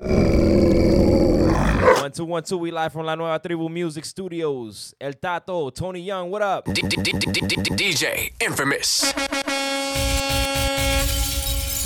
One 0.00 0.10
two 2.12 2.24
one 2.24 2.42
two. 2.42 2.58
We 2.58 2.70
live 2.72 2.92
from 2.92 3.06
La 3.06 3.14
Nueva 3.14 3.38
Tribu 3.38 3.68
Music 3.68 4.04
Studios. 4.04 4.92
El 5.00 5.12
Tato, 5.12 5.70
Tony 5.70 6.00
Young. 6.00 6.30
What 6.30 6.42
up? 6.42 6.66
DJ 6.66 8.32
Infamous. 8.40 9.14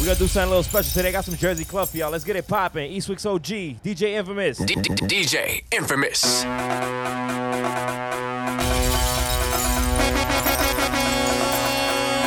We 0.00 0.06
gonna 0.06 0.18
do 0.18 0.26
something 0.26 0.42
a 0.44 0.46
little 0.46 0.62
special 0.62 0.90
today. 0.92 1.08
I 1.08 1.12
Got 1.12 1.24
some 1.26 1.36
Jersey 1.36 1.64
Club 1.66 1.88
for 1.88 1.98
y'all. 1.98 2.10
Let's 2.10 2.24
get 2.24 2.36
it 2.36 2.48
popping. 2.48 2.90
Eastwick's 2.90 3.26
OG, 3.26 3.42
DJ 3.82 4.14
Infamous. 4.14 4.58
DJ 4.60 5.64
Infamous. 5.70 6.44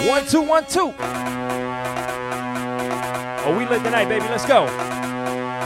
One 0.07 0.27
two 0.27 0.41
one 0.41 0.65
two. 0.67 0.93
Oh, 3.43 3.55
we 3.57 3.65
lit 3.65 3.83
tonight, 3.83 4.07
baby. 4.07 4.25
Let's 4.25 4.45
go. 4.45 4.67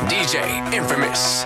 DJ 0.03 0.73
Infamous. 0.73 1.45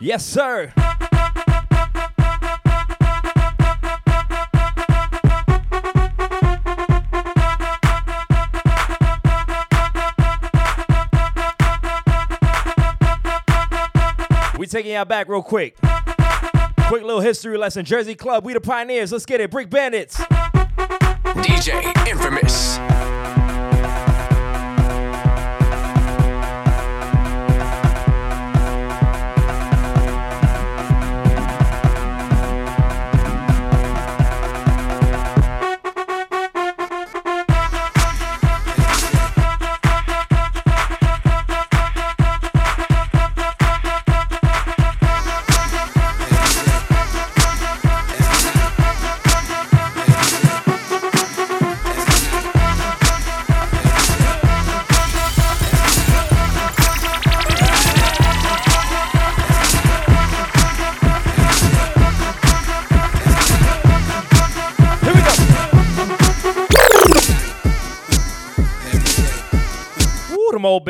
Yes, 0.00 0.24
sir. 0.24 0.72
We're 14.58 14.66
taking 14.66 14.92
y'all 14.92 15.04
back 15.04 15.28
real 15.28 15.42
quick. 15.42 15.76
Quick 16.88 17.02
little 17.02 17.20
history 17.20 17.58
lesson. 17.58 17.84
Jersey 17.84 18.14
Club, 18.14 18.46
we 18.46 18.54
the 18.54 18.62
pioneers. 18.62 19.12
Let's 19.12 19.26
get 19.26 19.42
it. 19.42 19.50
Brick 19.50 19.68
Bandits. 19.68 20.16
DJ 20.16 22.08
Infamous. 22.08 22.78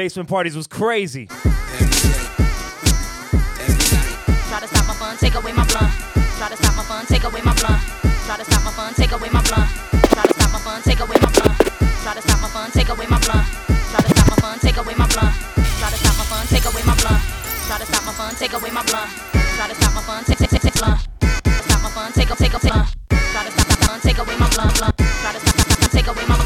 Basement 0.09 0.27
parties 0.27 0.56
was 0.56 0.67
crazy. 0.67 1.27
Try 1.27 1.37
to 4.56 4.69
stop 4.73 4.87
my 4.89 4.97
fun, 4.97 5.19
take 5.19 5.34
away 5.34 5.53
my. 5.53 5.67
Try 5.69 6.48
to 6.48 6.56
stop 6.56 6.75
my 6.77 6.83
fun, 6.83 7.05
take 7.05 7.25
away 7.25 7.42
my. 7.45 7.53
Try 7.53 8.39
to 8.39 8.45
stop 8.48 8.64
my 8.64 8.70
fun, 8.73 8.95
take 8.95 9.12
away 9.12 9.29
my. 9.29 9.42
Try 9.45 10.25
to 10.25 10.33
stop 10.33 10.51
my 10.51 10.61
fun, 10.64 10.81
take 10.81 11.01
away 11.01 11.19
my. 11.20 11.29
Try 12.01 12.14
to 12.14 12.23
stop 12.23 12.41
my 12.41 12.48
fun, 12.48 12.73
take 12.73 12.89
away 12.89 13.05
my. 13.11 13.20
Try 13.20 14.01
to 14.01 14.09
stop 14.09 14.29
my 14.33 14.36
fun, 14.41 14.56
take 14.56 14.79
away 14.79 14.95
my. 14.97 15.09
Try 15.12 15.92
to 15.92 16.01
stop 16.01 16.17
my 16.17 16.24
fun, 16.24 16.47
take 16.48 16.64
away 16.64 16.83
my. 16.89 16.97
Try 17.68 17.77
to 17.77 17.85
stop 17.85 18.05
my 18.08 18.13
fun, 18.17 18.35
take 18.41 18.55
away 18.57 18.70
my. 18.70 18.83
Try 18.89 19.68
to 19.68 19.74
stop 19.74 19.92
my 19.92 20.01
fun, 20.08 20.24
take 20.24 20.39
take 20.39 20.48
take 20.48 20.63
take. 20.63 20.73
Stop 20.73 21.83
my 21.85 21.91
fun, 21.92 22.13
take 22.17 22.29
take 22.29 22.39
take 22.39 22.52
take 22.52 22.63
blunt. 22.63 22.89
Try 23.13 23.45
to 23.45 23.51
stop 23.52 23.68
my 23.68 23.77
fun, 23.85 24.01
take 24.01 24.17
away 24.17 24.36
my. 24.41 24.48
Try 24.48 25.33
to 25.36 25.41
stop 25.45 25.57
my 25.58 25.64
fun, 25.68 25.91
take 25.92 26.08
away 26.08 26.24
my 26.27 26.37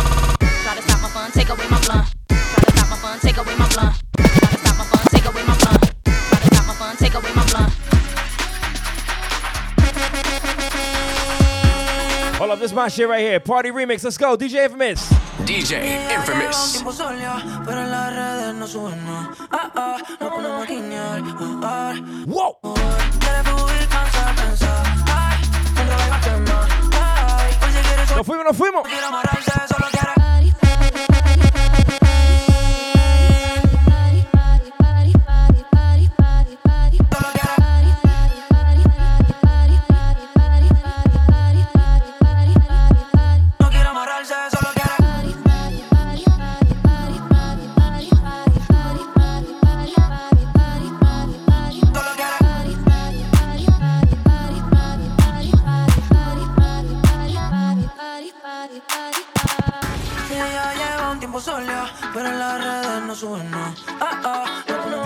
my 12.83 12.89
shit 12.89 13.09
right 13.09 13.21
here. 13.21 13.39
Party 13.39 13.71
remix. 13.71 14.03
Let's 14.03 14.19
go. 14.19 14.37
DJ 14.37 14.65
Infamous. 14.65 15.09
DJ 15.45 15.85
Infamous. 16.11 16.73
tiempo 16.73 16.93
sola, 16.93 17.63
pero 17.65 17.81
en 17.81 17.91
las 17.91 18.13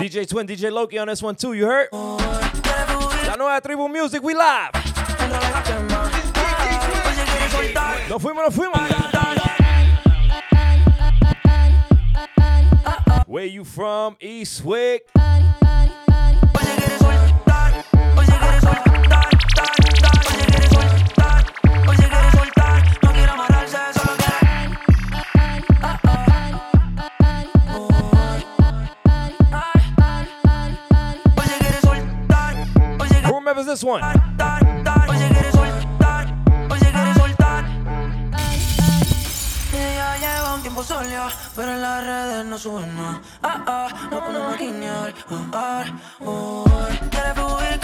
DJ 0.07 0.25
Twin, 0.25 0.47
DJ 0.47 0.71
Loki 0.71 0.97
on 0.99 1.07
this 1.09 1.21
one 1.21 1.35
too. 1.35 1.51
You 1.51 1.65
heard? 1.65 1.89
La 1.91 3.35
nueva 3.37 3.59
tribu 3.61 3.89
music. 3.89 4.23
We 4.23 4.33
live. 4.33 4.71
Nos 8.07 8.21
fuimos, 8.21 8.45
nos 8.45 8.55
fuimos. 8.55 8.79
Where 13.27 13.43
you 13.43 13.65
from? 13.65 14.15
Eastwick. 14.21 15.01
rap 33.57 33.61
is 33.61 33.65
this 33.65 33.83
one? 33.83 34.01
pero 41.55 41.73
en 41.73 41.81
las 41.81 42.03
redes 42.05 42.45
no. 42.45 43.19
Ah, 43.41 43.63
ah, 43.65 43.87
no. 44.09 44.29
Ah, 45.53 45.53
ah, 45.53 46.01
oh, 46.23 46.65
quiere 47.09 47.33
fluir, 47.33 47.79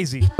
Crazy. 0.00 0.39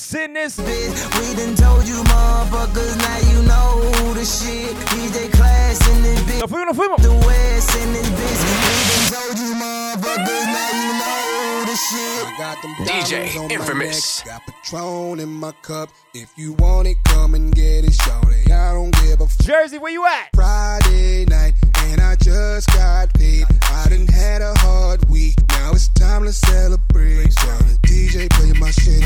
Infamous 0.00 0.14
in 0.14 0.32
this. 0.32 0.56
bitch. 0.56 1.20
We 1.20 1.34
done 1.36 1.54
told 1.56 1.86
you 1.86 2.02
motherfuckers, 2.04 2.96
now 2.96 3.18
you 3.30 3.42
know 3.46 4.14
the 4.14 4.24
shit. 4.24 4.74
DJ 4.88 5.30
Class 5.32 5.86
in 5.90 6.02
this 6.02 6.20
bitch. 6.20 6.40
Nos 6.40 6.50
fuimos, 6.50 6.66
nos 6.66 6.76
fuimos. 6.76 7.02
The 7.02 7.26
West 7.26 7.76
in 7.76 7.92
this 7.92 8.08
bitch. 8.08 8.40
We 8.40 8.80
done 8.88 9.12
told 9.12 9.38
you 9.38 9.54
motherfuckers, 9.60 10.46
now 10.46 10.70
you 10.80 10.92
know 11.00 11.64
the 11.66 11.76
shit. 11.76 12.26
I 12.26 12.38
got 12.38 12.62
them 12.62 12.74
DJ 12.86 13.36
on 13.40 13.48
my 13.48 13.54
Infamous. 13.54 14.24
neck, 14.24 14.34
Got 14.46 14.46
Patron 14.46 15.20
in 15.20 15.28
my 15.28 15.52
cup. 15.62 15.90
If 16.14 16.32
you 16.36 16.54
want 16.54 16.88
it, 16.88 16.96
come 17.04 17.34
and 17.34 17.54
get 17.54 17.84
it, 17.84 17.92
shorty. 17.92 18.50
I 18.52 18.72
don't 18.72 18.92
give 19.02 19.20
a 19.20 19.24
f- 19.24 19.38
Jersey, 19.38 19.78
where 19.78 19.92
you 19.92 20.06
at? 20.06 20.30
Friday 20.34 21.26
night, 21.26 21.54
and 21.84 22.00
I 22.00 22.16
just 22.16 22.68
got 22.68 23.12
paid. 23.14 23.44
I 23.64 23.86
done 23.90 24.06
had 24.06 24.40
a 24.40 24.54
hard 24.60 25.08
week. 25.10 25.34
Now 25.50 25.72
it's 25.72 25.88
time 25.88 26.24
to 26.24 26.32
celebrate. 26.32 27.30
Tell 27.32 27.58
the 27.58 27.78
DJ 27.82 28.30
play 28.30 28.52
my 28.58 28.70
shit. 28.70 29.04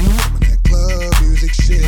Some 0.74 0.88
club 0.88 1.22
music 1.22 1.52
shit. 1.54 1.82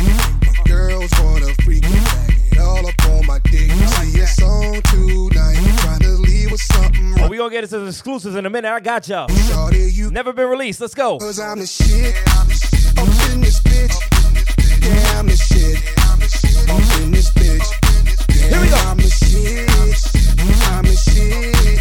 My 0.45 0.63
girls 0.65 1.11
wanna 1.21 1.53
freak 1.63 1.83
me 1.83 1.99
back. 1.99 2.29
It 2.51 2.57
all 2.59 2.85
up 2.87 3.05
on 3.09 3.25
my 3.25 3.39
dick. 3.39 3.71
See 3.71 4.19
it's 4.19 4.41
on 4.41 4.81
tonight. 4.83 5.57
Trying 5.81 5.99
to 5.99 6.09
leave 6.09 6.51
with 6.51 6.61
something 6.61 7.15
Oh, 7.19 7.27
we 7.27 7.37
gonna 7.37 7.49
get 7.51 7.63
into 7.63 7.79
the 7.79 7.87
exclusives 7.87 8.35
in 8.35 8.45
a 8.45 8.49
minute. 8.49 8.71
I 8.71 8.79
got 8.79 9.07
y'all. 9.07 9.27
Shorty, 9.27 9.91
you 9.91 10.11
Never 10.11 10.33
been 10.33 10.47
released. 10.49 10.79
Let's 10.81 10.95
go. 10.95 11.19
Cause 11.19 11.39
I'm 11.39 11.59
the 11.59 11.67
shit. 11.67 12.15
Up 12.27 12.47
in 13.31 13.41
this 13.41 13.59
bitch. 13.59 13.93
Yeah, 14.81 15.19
I'm 15.19 15.27
the 15.27 15.35
shit. 15.35 15.77
Up 16.69 17.01
in 17.01 17.11
this 17.11 17.29
bitch. 17.31 17.67
Yeah, 18.29 18.49
Here 18.49 18.61
we 18.61 18.69
go. 18.69 18.75
I'm 18.77 18.97
the 18.97 19.03
shit. 19.03 19.69
I'm 20.71 20.85
the 20.85 20.95
shit. 20.95 21.77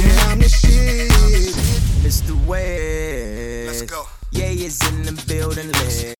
Yeah, 0.00 0.30
I'm 0.30 0.38
the 0.38 0.48
shit. 0.48 1.54
Mr. 2.04 2.46
West. 2.46 3.80
Let's 3.80 3.90
go. 3.90 4.04
Yeah, 4.32 4.46
it's 4.48 4.86
in 4.90 5.02
the 5.04 5.24
building. 5.26 5.70
Let 5.72 6.17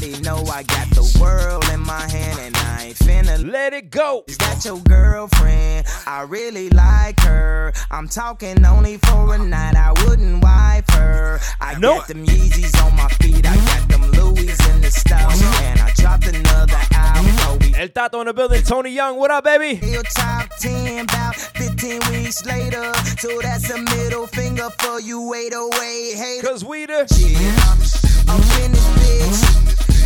Everybody 0.00 0.22
know 0.22 0.44
I 0.44 0.62
got 0.62 0.88
the 0.90 1.18
world 1.20 1.64
in 1.74 1.80
my 1.80 2.08
hand 2.08 2.38
and 2.38 2.56
I 2.56 2.84
ain't 2.84 2.98
finna 2.98 3.44
Let 3.50 3.72
it 3.72 3.90
go. 3.90 4.22
Is 4.28 4.38
that 4.38 4.64
your 4.64 4.78
girlfriend? 4.78 5.88
I 6.06 6.22
really 6.22 6.70
like 6.70 7.18
her. 7.22 7.72
I'm 7.90 8.06
talking 8.06 8.64
only 8.64 8.98
for 8.98 9.34
a 9.34 9.38
night. 9.38 9.74
I 9.74 9.90
wouldn't 10.04 10.40
wife 10.40 10.88
her. 10.90 11.40
I 11.60 11.76
Nope. 11.80 11.98
got 11.98 12.08
them 12.08 12.24
Yeezys 12.24 12.80
on 12.86 12.94
my 12.94 13.08
feet. 13.08 13.44
I 13.44 13.56
got 13.56 13.88
them 13.88 14.02
Louis 14.12 14.68
in 14.70 14.80
the 14.82 14.90
stove. 14.92 15.32
And 15.64 15.80
I 15.80 15.90
dropped 15.96 16.28
another 16.28 16.78
album. 16.92 17.32
So 17.72 17.80
El 17.80 17.88
Tato 17.88 18.20
in 18.20 18.28
the 18.28 18.34
building. 18.34 18.62
Tony 18.62 18.90
Young, 18.90 19.16
what 19.18 19.32
up, 19.32 19.42
baby? 19.42 19.84
Your 19.84 20.04
top 20.04 20.48
10 20.60 21.06
about 21.06 21.34
15 21.34 22.00
weeks 22.12 22.46
later. 22.46 22.94
So 23.18 23.40
that's 23.42 23.68
a 23.70 23.78
middle 23.78 24.28
finger 24.28 24.68
for 24.78 25.00
you 25.00 25.34
808 25.34 26.14
haters. 26.14 26.48
Cause 26.48 26.64
we 26.64 26.86
the 26.86 27.04
Yeah, 27.18 28.07
I'm 28.30 28.40
in 28.62 28.72
this 28.72 28.86
bitch. 28.96 29.40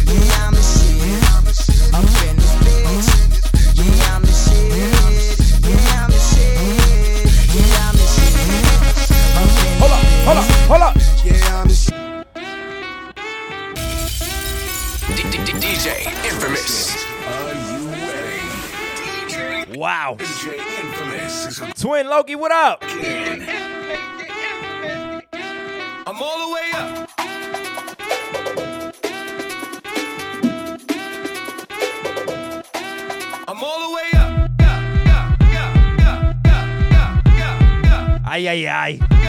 Yeah, 0.07 0.47
I'm 0.47 0.55
the 0.55 0.63
shit. 0.63 1.23
I'm 1.95 2.07
in 2.29 2.37
this 2.37 2.55
bitch. 2.63 3.09
Yeah, 3.77 4.15
I'm 4.15 4.23
the 4.23 4.33
shit. 4.33 4.67
Yeah, 5.69 6.03
I'm 6.03 6.11
the 6.11 6.19
shit. 6.19 6.55
Yeah, 7.55 7.89
I'm 7.89 7.97
the 7.97 8.07
shit. 8.07 8.35
I'm 9.37 9.49
in 9.49 9.79
Hold 9.81 9.93
up, 9.93 10.03
hold 10.27 10.39
up, 10.39 10.47
hold 10.71 10.83
up. 10.83 10.95
Yeah, 11.25 11.61
I'm 11.61 11.69
the 11.69 11.75
shit. 11.75 11.99
D- 15.17 15.25
D- 15.31 15.45
D- 15.45 15.59
DJ 15.59 15.87
Infamous. 16.25 16.97
Wow. 19.77 20.17
DJ 20.19 20.59
Infamous 20.81 21.47
is 21.47 21.61
a 21.61 21.73
Twin 21.75 22.07
Loki, 22.09 22.37
what 22.37 22.53
up? 22.53 22.83
I'm 26.07 26.21
all 26.23 26.49
the 26.49 26.55
way 26.55 26.71
up. 26.75 27.12
Ay, 38.33 38.49
ay, 38.49 38.67
ay. 38.67 39.22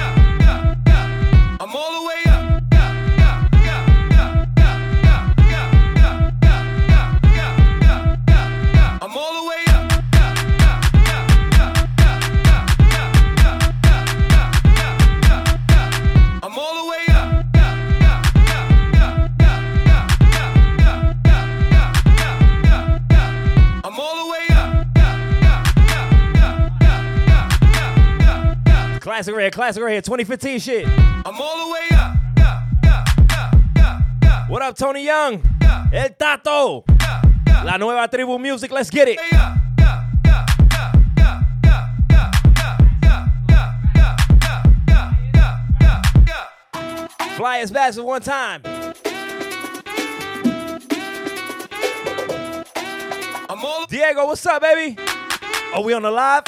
Classic 29.23 29.35
right 29.37 29.43
here, 29.43 29.51
classic 29.51 29.81
right 29.83 29.91
here. 29.93 30.01
2015 30.01 30.59
shit. 30.59 30.85
I'm 30.85 31.39
all 31.39 31.65
the 31.65 31.71
way 31.71 31.87
up. 31.93 32.13
What 34.49 34.61
up, 34.61 34.75
Tony 34.75 35.05
Young? 35.05 35.41
El 35.93 36.09
Tato. 36.09 36.83
La 37.63 37.77
nueva 37.77 38.09
tribu 38.09 38.37
music, 38.37 38.69
let's 38.69 38.89
get 38.89 39.07
it. 39.07 39.21
Fly 47.37 47.59
as 47.59 47.71
fast 47.71 47.97
as 47.97 48.03
one 48.03 48.21
time. 48.21 48.61
I'm 53.49 53.63
all 53.63 53.85
Diego, 53.85 54.25
what's 54.25 54.45
up, 54.45 54.61
baby? 54.61 54.97
Are 55.73 55.81
we 55.81 55.93
on 55.93 56.01
the 56.01 56.11
live? 56.11 56.43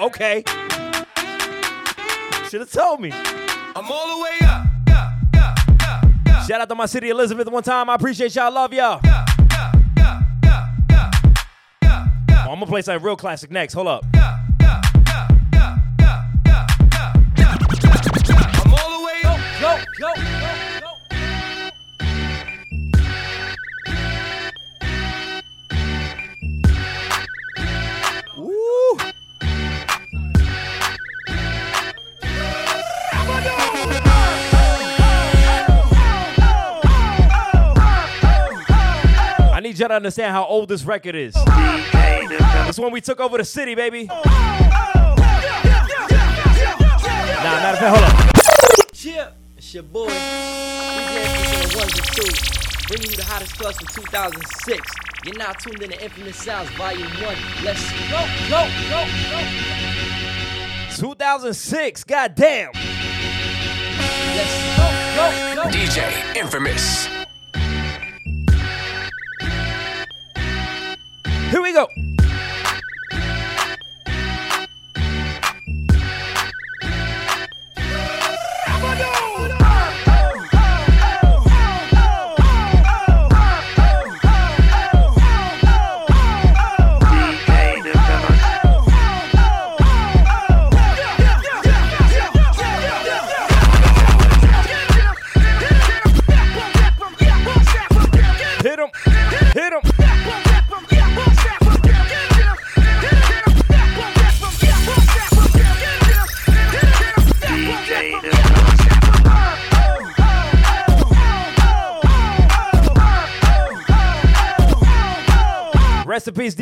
Okay. 0.00 0.42
Should 2.48 2.60
have 2.60 2.72
told 2.72 3.00
me. 3.00 3.10
I'm 3.12 3.92
all 3.92 4.16
the 4.16 4.22
way 4.22 4.38
up. 4.48 4.64
Shout 6.46 6.62
out 6.62 6.68
to 6.70 6.74
my 6.74 6.86
city, 6.86 7.10
Elizabeth, 7.10 7.46
one 7.48 7.62
time. 7.62 7.90
I 7.90 7.94
appreciate 7.94 8.34
y'all. 8.34 8.50
Love 8.50 8.72
y'all. 8.72 9.00
Oh, 12.40 12.52
I'm 12.52 12.60
gonna 12.60 12.66
play 12.66 12.80
something 12.80 13.04
real 13.04 13.16
classic 13.16 13.50
next. 13.50 13.74
Hold 13.74 13.88
up. 13.88 14.06
I'm 14.14 14.37
need 39.78 39.84
y'all 39.84 39.88
to 39.90 39.94
understand 39.94 40.32
how 40.32 40.44
old 40.44 40.68
this 40.68 40.84
record 40.84 41.14
is. 41.14 41.34
Oh, 41.36 42.64
this 42.66 42.78
one 42.78 42.90
we 42.90 43.00
took 43.00 43.20
over 43.20 43.38
the 43.38 43.44
city, 43.44 43.76
baby. 43.76 44.08
Oh, 44.10 44.22
oh, 44.24 45.14
nah, 47.44 47.54
matter 47.62 47.74
of 47.74 47.78
fact, 47.78 47.96
hold 47.96 48.04
up. 48.04 48.92
Chip, 48.92 49.34
it's 49.56 49.72
your 49.74 49.84
boy. 49.84 50.08
DJ 50.08 51.20
Infamous 51.30 51.74
on 51.74 51.78
ones 51.78 51.92
and 51.94 52.06
twos. 52.16 52.38
Bringing 52.88 53.10
you 53.10 53.16
the 53.16 53.24
hottest 53.24 53.56
clubs 53.56 53.76
from 53.76 53.86
2006. 54.02 54.94
You're 55.24 55.36
now 55.36 55.52
tuned 55.52 55.82
in 55.82 55.90
to 55.90 56.02
Infamous 56.02 56.36
Sounds 56.36 56.70
Volume 56.70 57.06
1. 57.06 57.36
Let's 57.62 57.92
go, 58.10 58.26
go, 58.48 58.66
go, 58.90 59.06
go. 59.30 59.40
2006, 60.96 62.04
goddamn. 62.04 62.70
Let's 64.34 64.54
go, 64.76 64.86
go, 65.14 65.62
go. 65.62 65.70
DJ 65.70 66.36
Infamous. 66.36 67.17
Go. 71.78 72.07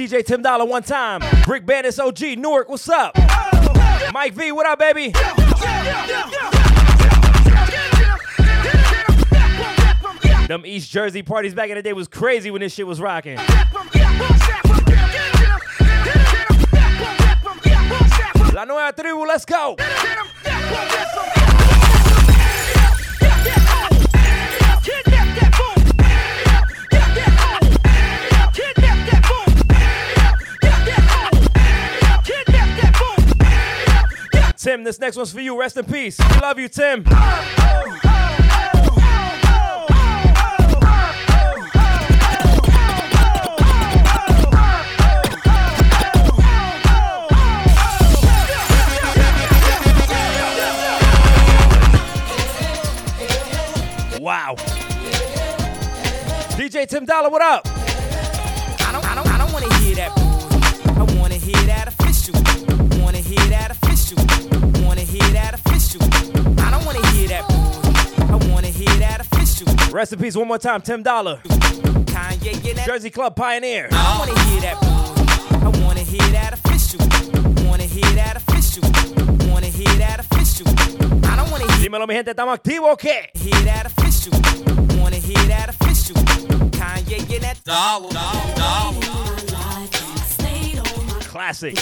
DJ 0.07 0.25
Tim 0.25 0.41
Dollar 0.41 0.65
one 0.65 0.85
time. 0.85 1.21
Brick 1.45 1.67
Bandits 1.67 1.99
OG, 1.99 2.39
Newark, 2.39 2.69
what's 2.69 2.89
up? 2.89 3.17
Mike 4.13 4.35
V, 4.35 4.53
what 4.53 4.65
up, 4.65 4.79
baby? 4.79 5.11
Them 10.47 10.65
East 10.65 10.93
Jersey 10.93 11.25
parties 11.25 11.55
back 11.55 11.71
in 11.71 11.75
the 11.75 11.83
day 11.83 11.93
was 11.93 12.07
crazy 12.07 12.53
when 12.53 12.61
this 12.61 12.73
shit 12.73 12.87
was 12.87 13.01
rocking. 13.01 13.37
La 18.55 18.65
nueva 18.65 18.93
tribu, 18.93 19.27
let's 19.27 19.45
go. 19.45 19.77
Tim, 34.67 34.83
this 34.83 34.99
next 34.99 35.17
one's 35.17 35.31
for 35.33 35.41
you. 35.41 35.57
Rest 35.57 35.77
in 35.77 35.85
peace. 35.85 36.19
We 36.19 36.41
love 36.41 36.59
you, 36.59 36.69
Tim. 36.69 37.05
Wow. 54.19 54.57
DJ 56.57 56.89
Tim 56.89 57.05
Dollar, 57.05 57.31
what 57.31 57.41
up? 57.41 57.76
Rest 69.97 70.13
in 70.13 70.19
peace 70.19 70.37
one 70.37 70.47
more 70.47 70.59
time, 70.59 70.83
Tim 70.83 71.03
Dollar. 71.03 71.39
Kanye, 71.43 72.63
yeah, 72.63 72.75
that. 72.75 72.85
Jersey 72.87 73.09
Club 73.09 73.35
Pioneer. 73.35 73.89
I 73.91 74.19
don't 74.19 74.29
wanna 74.29 74.41
hear 74.51 74.61
that. 74.61 74.77
I 75.65 75.69
wanna 75.83 76.01
hear 76.01 76.29
that 76.33 76.53
official. 76.53 77.01
Wanna 77.67 77.85
hear 77.85 78.05
that 78.13 78.37
official. 78.37 78.83
Wanna 79.51 79.69
hear 79.69 79.89
that 79.97 80.21
official. 80.21 80.69
I 81.25 81.37
don't 81.37 81.51
wanna 81.51 81.65
hear, 81.73 81.89
Dímelo, 81.89 82.07
mi 82.07 82.13
gente, 82.13 82.33
¿estamos 82.33 82.53
activos 82.59 82.91
o 82.93 82.97
qué? 82.99 83.31
hear 83.37 83.59
that 83.65 83.87
official. 83.87 84.33
Wanna 85.01 85.17
hear 85.17 85.43
that 85.49 85.71
official. 85.71 86.15
Kanye, 86.73 87.27
yeah, 87.31 87.39
that. 87.39 87.65
Dollar, 87.65 88.11
dollar, 88.13 89.01
Classic. 91.23 91.75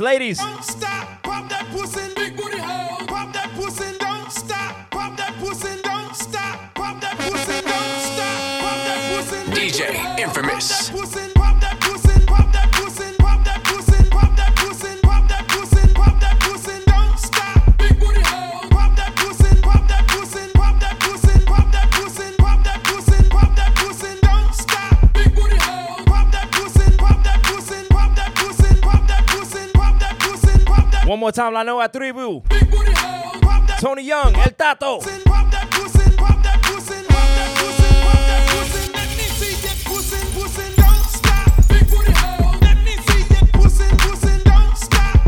Ladies. 0.00 0.55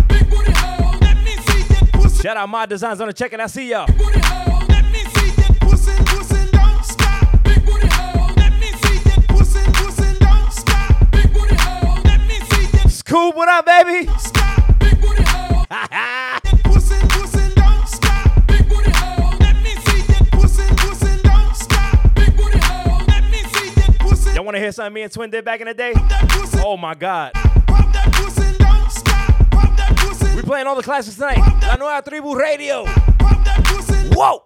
Big 0.08 0.30
booty 0.30 0.52
hole. 0.52 0.98
Let 1.00 1.18
me 1.18 1.36
see 1.36 1.62
that 1.74 1.90
pussy, 1.92 2.22
Shout 2.22 2.38
out 2.38 2.48
my 2.48 2.64
designs 2.64 3.02
on 3.02 3.08
the 3.08 3.12
check 3.12 3.34
and 3.34 3.42
I 3.42 3.46
see 3.46 3.68
y'all. 3.68 3.86
booty 3.86 4.20
hole. 4.20 4.66
Let 4.66 4.84
me 4.90 4.98
pussy, 24.78 24.84
Y'all 24.84 24.90
want 24.90 24.94
to 24.94 24.94
hear 24.94 24.94
something 24.94 24.94
me 24.94 25.02
and 25.02 25.12
Twin 25.12 25.30
did 25.30 25.44
back 25.44 25.60
in 25.60 25.66
the 25.66 25.74
day? 25.74 25.92
Oh 26.64 26.76
my 26.76 26.94
God. 26.94 27.32
pop 27.34 27.92
that 27.92 28.12
pussy, 28.12 28.56
don't 28.58 28.90
stop, 28.90 29.50
pop 29.50 29.76
that 29.76 29.96
pussy, 29.96 30.36
We 30.36 30.42
playing 30.42 30.66
all 30.66 30.76
the 30.76 30.82
classics 30.82 31.16
tonight. 31.16 31.38
La 31.62 31.76
Nueva 31.76 32.02
Tribu 32.02 32.34
Radio. 32.34 32.84
pop 33.18 33.44
that 33.44 33.62
pussy, 33.64 34.08
Whoa. 34.14 34.42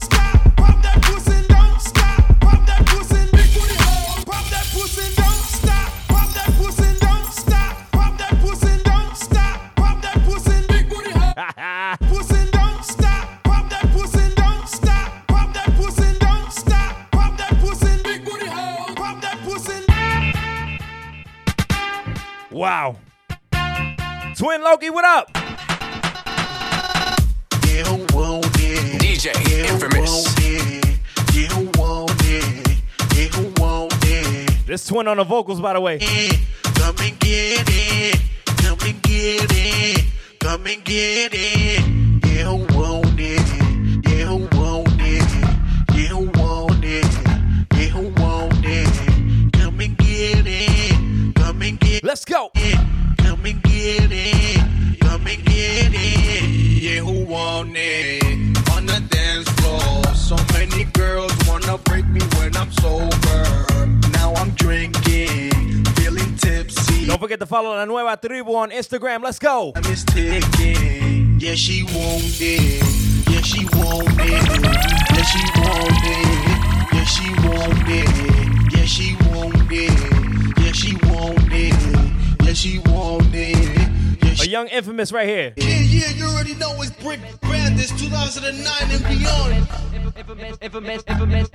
Wow. 22.63 22.95
Twin 24.37 24.63
Loki, 24.63 24.89
what 24.89 25.05
up? 25.05 25.29
You 27.67 28.07
want 28.15 28.47
it, 28.61 29.03
DJ 29.03 29.35
Infamous. 29.69 30.33
you 31.35 31.71
want 31.77 32.13
it, 32.25 32.81
you 33.17 33.53
want 33.57 33.93
it. 34.05 34.65
This 34.65 34.87
Twin 34.87 35.09
on 35.09 35.17
the 35.17 35.25
vocals, 35.25 35.61
by 35.61 35.73
the 35.73 35.81
way. 35.81 35.99
Come 36.63 36.95
and 37.01 37.19
get 37.19 37.69
it, 37.69 38.21
come 38.59 38.79
and 38.87 39.03
get 39.03 39.51
it, 39.51 40.05
come 40.39 40.65
and 40.65 40.85
get 40.85 41.33
it. 41.35 41.85
You 42.29 42.72
I'm 62.63 62.71
sober. 62.75 63.67
Now 64.13 64.33
I'm 64.35 64.51
drinking, 64.51 65.85
feeling 65.97 66.37
tipsy. 66.37 67.07
Don't 67.07 67.19
forget 67.19 67.41
to 67.41 67.47
follow 67.47 67.71
La 67.71 67.85
Nueva 67.85 68.17
Tribu 68.17 68.55
on 68.55 68.71
Instagram. 68.71 69.25
Let's 69.25 69.41
go. 69.41 69.73
I'm 69.75 69.83
ticking. 69.83 71.41
Yeah, 71.41 71.57
she. 71.57 71.83
Yeah, 71.83 72.19
she. 72.21 72.63
Yeah, 73.27 73.43
she. 73.43 73.67
Yeah, 73.67 75.25
she. 75.25 75.43
Yeah, 78.71 78.85
she. 78.85 79.17
Yeah, 80.63 80.73
she. 80.73 80.99
Yeah, 82.45 82.55
she 82.55 83.82
it. 84.45 84.51
young 84.51 84.69
infamous 84.69 85.13
right 85.13 85.29
here. 85.29 85.53
Yeah, 85.57 85.67
yeah, 85.67 86.11
you 86.11 86.25
already 86.27 86.55
know 86.55 86.75
it's 86.83 86.91
Brick 87.03 87.21
Bandits 87.43 87.91
2009 88.01 88.91
and 88.91 89.05
beyond. 89.19 89.69
Infamous, 90.15 90.57
infamous, 90.61 91.03
infamous, 91.09 91.49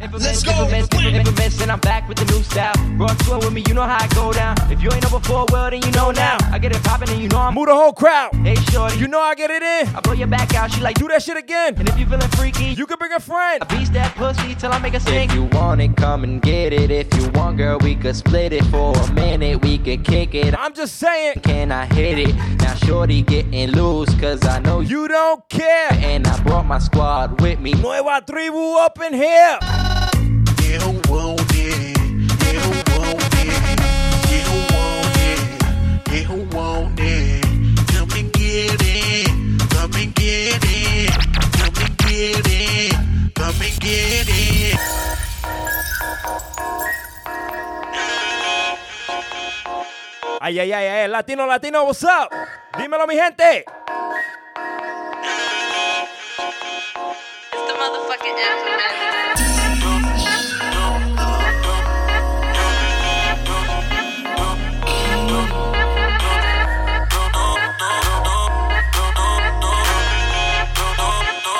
infamous, 0.00 0.22
Let's 0.24 0.42
go. 0.42 0.52
infamous, 0.68 0.88
infamous, 1.04 1.60
and 1.62 1.70
I'm 1.70 1.80
back 1.80 2.08
with 2.08 2.16
the 2.18 2.24
new 2.32 2.42
style. 2.42 2.72
Run 2.96 3.14
tour 3.18 3.38
with 3.38 3.52
me, 3.52 3.62
you 3.68 3.74
know 3.74 3.82
how 3.82 4.02
I 4.02 4.08
go 4.14 4.32
down. 4.32 4.56
If 4.70 4.82
you 4.82 4.90
ain't 4.92 5.02
know 5.02 5.18
before, 5.18 5.44
well 5.52 5.70
then 5.70 5.82
you 5.82 5.90
know 5.92 6.10
now. 6.10 6.38
I 6.50 6.58
get 6.58 6.74
it 6.74 6.82
poppin' 6.84 7.10
and 7.10 7.20
you 7.20 7.28
know 7.28 7.38
I'm. 7.38 7.54
Move 7.54 7.66
the 7.66 7.74
whole 7.74 7.92
crowd. 7.92 8.34
Hey 8.36 8.54
shorty, 8.72 8.98
You 8.98 9.08
know 9.08 9.20
I 9.20 9.34
get 9.34 9.50
it 9.50 9.62
in. 9.62 9.94
I 9.94 10.00
blow 10.00 10.14
your 10.14 10.26
back 10.28 10.54
out. 10.54 10.70
She 10.72 10.80
like, 10.80 10.96
Do 10.98 11.08
that 11.08 11.22
shit 11.22 11.36
again. 11.36 11.74
and 11.76 11.88
if 11.88 11.98
you 11.98 12.06
feeling 12.06 12.28
freaky, 12.30 12.66
You 12.74 12.86
can 12.86 12.96
bring 12.98 13.12
a 13.12 13.20
friend. 13.20 13.62
I 13.62 13.66
beast 13.76 13.92
that 13.92 14.14
pussy 14.16 14.54
till 14.54 14.72
I 14.72 14.78
make 14.78 14.94
a 14.94 15.00
sing. 15.00 15.28
If 15.28 15.34
you 15.34 15.44
want 15.44 15.80
it, 15.80 15.96
come 15.96 16.24
and 16.24 16.40
get 16.40 16.72
it. 16.72 16.90
If 16.90 17.14
you 17.20 17.28
want, 17.30 17.58
girl, 17.58 17.78
we 17.80 17.94
could 17.94 18.16
split 18.16 18.52
it 18.52 18.64
for 18.66 18.96
a 18.96 19.12
minute. 19.12 19.62
We 19.62 19.76
could 19.78 20.04
kick 20.04 20.34
it. 20.34 20.54
I'm 20.58 20.72
just 20.74 20.96
saying, 20.96 21.40
Can 21.42 21.70
I 21.72 21.84
hit 21.86 22.18
it? 22.18 22.33
Now, 22.58 22.74
shorty 22.74 23.22
getting 23.22 23.70
loose, 23.70 24.12
cause 24.20 24.44
I 24.44 24.58
know 24.60 24.80
you. 24.80 25.08
don't 25.08 25.48
care. 25.48 25.92
And 25.92 26.26
I 26.26 26.42
brought 26.42 26.66
my 26.66 26.78
squad 26.78 27.40
with 27.40 27.60
me. 27.60 27.72
Nueva 27.74 28.22
tribu 28.26 28.76
up 28.78 28.98
in 29.00 29.14
here. 29.14 29.58
Ay, 50.54 50.60
ay, 50.60 50.72
ay, 50.72 50.86
ay. 50.86 51.08
Latino, 51.08 51.46
latino, 51.46 51.82
what's 51.82 52.04
up? 52.04 52.30
Dímelo, 52.78 53.08
mi 53.08 53.16
gente. 53.16 53.64
It's 57.52 57.66
the 57.66 57.74
motherfucking. 57.74 58.38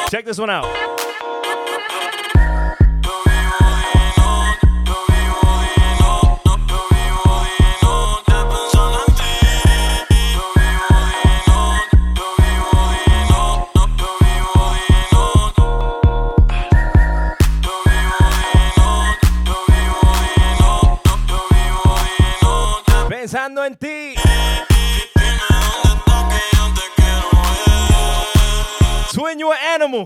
Check 0.08 0.24
this 0.24 0.38
one 0.38 0.50
out. 0.50 0.93
Pensando 23.54 23.66
en 23.66 23.76
ti. 23.76 24.14
Sueño 29.12 29.52
animal. 29.52 30.04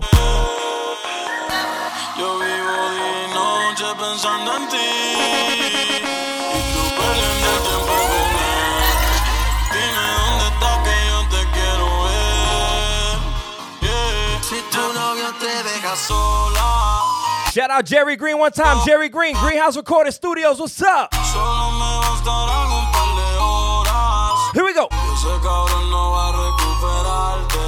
Yo 2.15 2.37
vivo 2.37 2.89
día 2.93 3.25
y 3.25 3.33
noche 3.33 3.85
pensando 3.97 4.55
en 4.55 4.69
ti. 4.69 4.77
Y 6.53 6.61
tú 6.73 6.83
perdiendo 6.95 7.47
el 7.49 7.59
tiempo 7.65 7.93
con. 7.97 8.29
Dime 9.73 10.05
dónde 10.19 10.45
estás 10.53 10.77
que 10.85 10.95
yo 11.09 11.19
te 11.33 11.41
quiero 11.49 11.87
ver. 12.03 13.17
Yeah. 13.81 14.43
Si 14.43 14.61
tu 14.69 14.83
novio 14.93 15.33
te 15.39 15.63
deja 15.63 15.95
sola, 15.95 16.69
Shout 17.51 17.71
out 17.71 17.85
Jerry 17.87 18.15
Green 18.15 18.37
one 18.37 18.51
time. 18.51 18.77
Jerry 18.85 19.09
Green, 19.09 19.35
Greenhouse 19.37 19.75
Recording 19.75 20.11
Studios. 20.11 20.59
What's 20.59 20.79
up? 20.83 21.09
solo 21.15 21.71
me 21.71 22.78
Here 24.53 24.65
we 24.65 24.73
go. 24.73 24.87
Y 24.91 25.13
ese 25.13 25.27
cabrón 25.43 25.91
no 25.91 26.11
va 26.11 26.27
a 26.27 26.31
recuperarte. 26.31 27.59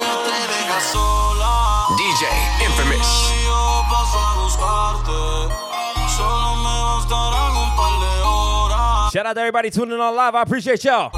DJ 1.97 2.25
Infamous. 2.65 3.07
Shout 9.13 9.27
out 9.27 9.35
to 9.35 9.41
everybody 9.41 9.71
tuning 9.71 9.95
in 9.95 10.01
on 10.01 10.17
live. 10.17 10.35
I 10.35 10.43
appreciate 10.43 10.83
y'all. 10.85 11.11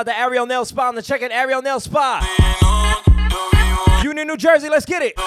Out 0.00 0.06
to 0.06 0.18
Ariel 0.18 0.46
Nail 0.46 0.64
Spa 0.64 0.88
on 0.88 0.94
the 0.94 1.02
check 1.02 1.20
in 1.20 1.30
Ariel 1.30 1.60
Nail 1.60 1.78
Spa. 1.78 2.20
Union, 4.02 4.26
New 4.26 4.36
Jersey, 4.38 4.70
let's 4.70 4.86
get 4.86 5.02
it. 5.02 5.18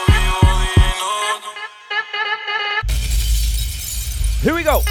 Here 4.42 4.56
we 4.56 4.64
go. 4.64 4.82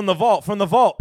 from 0.00 0.06
the 0.06 0.14
vault, 0.14 0.44
from 0.46 0.58
the 0.58 0.64
vault. 0.64 0.96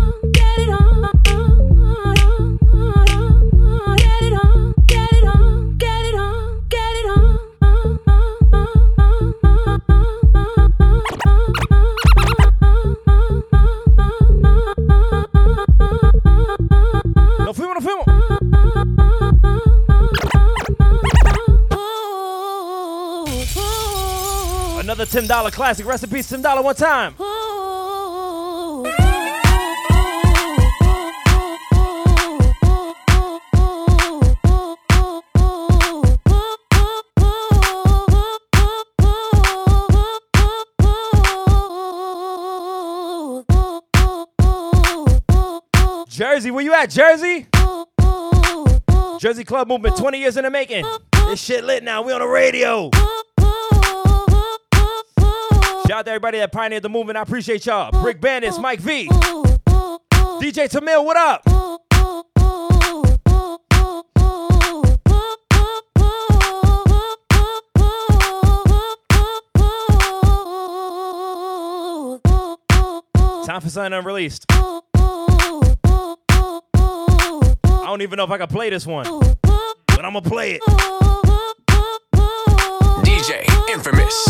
Another 24.77 25.05
$10 25.05 25.51
classic. 25.53 25.85
Recipes 25.85 26.29
$10 26.29 26.63
one 26.63 26.75
time. 26.75 27.15
Jersey, 46.39 46.51
where 46.51 46.63
you 46.63 46.73
at, 46.73 46.89
Jersey? 46.89 47.47
Jersey 49.19 49.43
Club 49.43 49.67
Movement, 49.67 49.97
20 49.97 50.19
years 50.19 50.37
in 50.37 50.45
the 50.45 50.49
making. 50.49 50.85
This 51.27 51.43
shit 51.43 51.65
lit 51.65 51.83
now. 51.83 52.01
We 52.01 52.13
on 52.13 52.21
the 52.21 52.27
radio. 52.27 52.89
Shout 55.85 55.91
out 55.91 56.05
to 56.05 56.11
everybody 56.11 56.37
that 56.37 56.53
pioneered 56.53 56.83
the 56.83 56.87
movement. 56.87 57.17
I 57.17 57.23
appreciate 57.23 57.65
y'all. 57.65 57.91
Brick 58.01 58.21
Bandits, 58.21 58.57
Mike 58.57 58.79
V. 58.79 59.09
DJ 59.09 60.69
Tameil, 60.69 61.03
what 61.03 61.17
up? 61.17 61.43
Time 73.45 73.59
for 73.59 73.69
something 73.69 73.91
unreleased. 73.91 74.45
Don't 77.89 78.01
even 78.03 78.17
know 78.17 78.23
if 78.23 78.29
I 78.29 78.37
can 78.37 78.47
play 78.47 78.69
this 78.69 78.85
one, 78.85 79.05
but 79.05 80.05
I'm 80.05 80.13
gonna 80.13 80.21
play 80.21 80.59
it. 80.59 80.61
DJ 83.03 83.43
Infamous. 83.69 84.27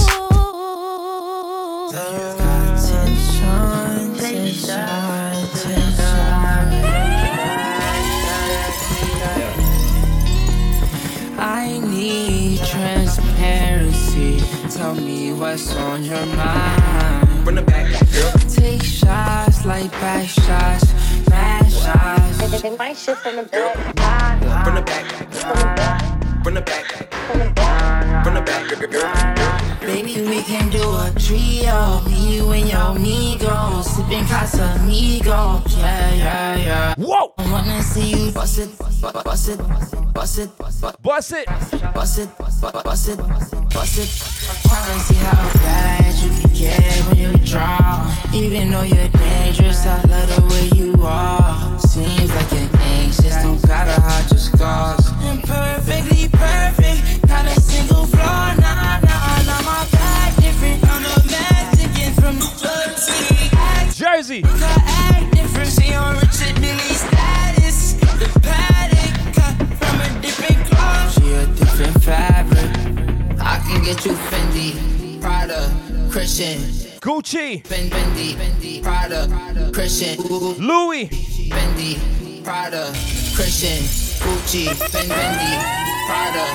I 11.42 11.80
need 11.80 12.60
transparency. 12.60 14.40
Tell 14.70 14.96
me 14.96 15.34
what's 15.34 15.76
on 15.76 16.04
your 16.06 16.26
mind. 16.28 17.46
Run 17.46 17.58
it 17.58 17.66
back, 17.66 17.92
girl. 18.12 18.32
Take 18.50 18.84
shots 18.84 19.66
like 19.66 19.92
back 19.92 20.28
shots, 20.28 20.86
mad 20.86 21.09
They 22.50 22.76
might 22.76 22.98
from 22.98 23.36
the 23.36 23.44
back. 23.44 23.96
Back. 23.96 24.42
Back. 28.36 28.90
Back. 28.92 29.80
Baby, 29.82 30.22
we 30.28 30.42
can 30.42 30.70
do 30.72 30.82
a 30.82 31.14
trio. 31.18 32.02
Me, 32.06 32.36
you, 32.38 32.52
and 32.52 32.68
your 32.68 32.96
amigos. 32.96 33.86
Sipping 33.86 34.26
Casamigos. 34.26 35.78
Yeah, 35.78 36.14
yeah, 36.16 36.56
yeah. 36.56 36.96
Whoa! 36.98 37.34
I 37.38 37.52
wanna 37.52 37.84
see 37.84 38.26
you 38.26 38.32
bust 38.32 38.58
it, 38.58 38.70
bust 38.80 39.04
it, 39.04 39.14
bust 39.14 39.50
it, 39.50 39.60
bust 40.14 40.40
it, 40.40 40.50
Bust 40.58 41.34
it. 41.34 41.46
bust 41.94 42.20
it, 42.20 42.30
bust 42.38 42.64
it, 43.10 43.18
bust 43.74 43.98
it. 44.00 44.10
Tryna 44.66 45.00
see 45.08 45.16
how 45.16 45.54
bad 45.60 46.16
you 46.16 46.30
can 46.42 46.54
get 46.54 47.06
when 47.08 47.18
you 47.18 47.34
draw. 47.46 48.12
Even 48.34 48.72
though 48.72 48.82
you're 48.84 49.08
dangerous, 49.10 49.86
I 49.86 50.02
love 50.04 50.36
the 50.36 50.42
way 50.54 50.66
you 50.78 50.89
are. 51.04 51.80
Seems 51.80 52.30
like 52.36 52.52
you're 52.52 52.70
anxious, 52.82 53.36
don't 53.44 53.62
gotta 53.68 54.00
hide 54.02 54.30
your 54.32 54.40
scars. 54.40 55.08
I'm 55.22 55.42
perfect, 55.42 57.28
not 57.28 57.46
a 57.46 57.60
single 57.62 58.06
flaw. 58.06 58.54
Nah, 58.60 59.00
nah, 59.00 59.42
nah, 59.48 59.62
my 59.64 59.88
bad 59.92 60.36
different. 60.42 60.84
I'm 60.84 61.06
a 61.06 61.16
Mexican 61.30 62.14
from 62.14 62.36
New 62.36 62.52
Jersey. 62.58 63.50
Act 63.54 63.96
Jersey. 63.96 64.44
act 64.46 65.34
different, 65.34 65.68
see 65.70 65.94
on 65.94 66.16
Richard 66.16 66.60
Mille 66.62 66.80
status. 66.96 67.94
The 68.20 68.40
paddock 68.42 69.36
cut 69.36 69.56
from 69.80 69.96
a 70.02 70.22
different 70.22 70.66
cloth. 70.68 71.14
She 71.14 71.34
a 71.34 71.46
different 71.48 72.04
fabric. 72.04 72.72
I 73.42 73.60
can 73.60 73.84
get 73.84 74.06
you 74.06 74.14
Fendi, 74.14 75.22
Prada, 75.22 75.72
Christian, 76.12 76.60
Gucci, 77.02 77.64
bendy 77.70 78.36
Fendi, 78.36 78.84
Prada, 78.84 79.72
Christian, 79.72 80.18
Louis, 80.58 81.08
Bendy, 81.50 82.42
Prada, 82.44 82.92
Christian, 83.36 83.82
Gucci, 84.20 84.66
bendy 84.92 85.58
Prada. 86.08 86.46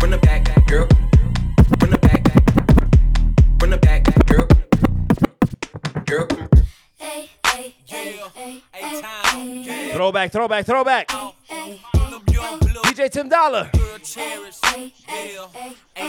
Bring 0.00 0.12
it 0.12 0.22
back, 0.22 0.66
girl. 0.66 0.88
Bring 1.78 1.92
it 1.92 2.00
back, 2.00 2.22
bring 3.58 3.72
it 3.72 3.80
back, 3.80 4.26
girl. 4.26 4.48
Girl. 6.04 6.26
Hey, 6.98 7.30
hey, 7.46 7.74
hey, 7.86 8.20
hey, 8.34 8.62
hey, 8.72 9.02
hey, 9.02 9.62
hey. 9.62 9.92
Throwback, 9.94 10.32
throwback, 10.32 10.66
throwback. 10.66 11.10
Hey, 11.10 11.32
hey, 11.44 11.80
hey, 11.94 12.10
hey, 12.10 12.30
hey. 12.32 12.82
DJ 12.82 13.08
Tim 13.10 13.28
Dollar. 13.28 13.70
Hey. 13.72 13.81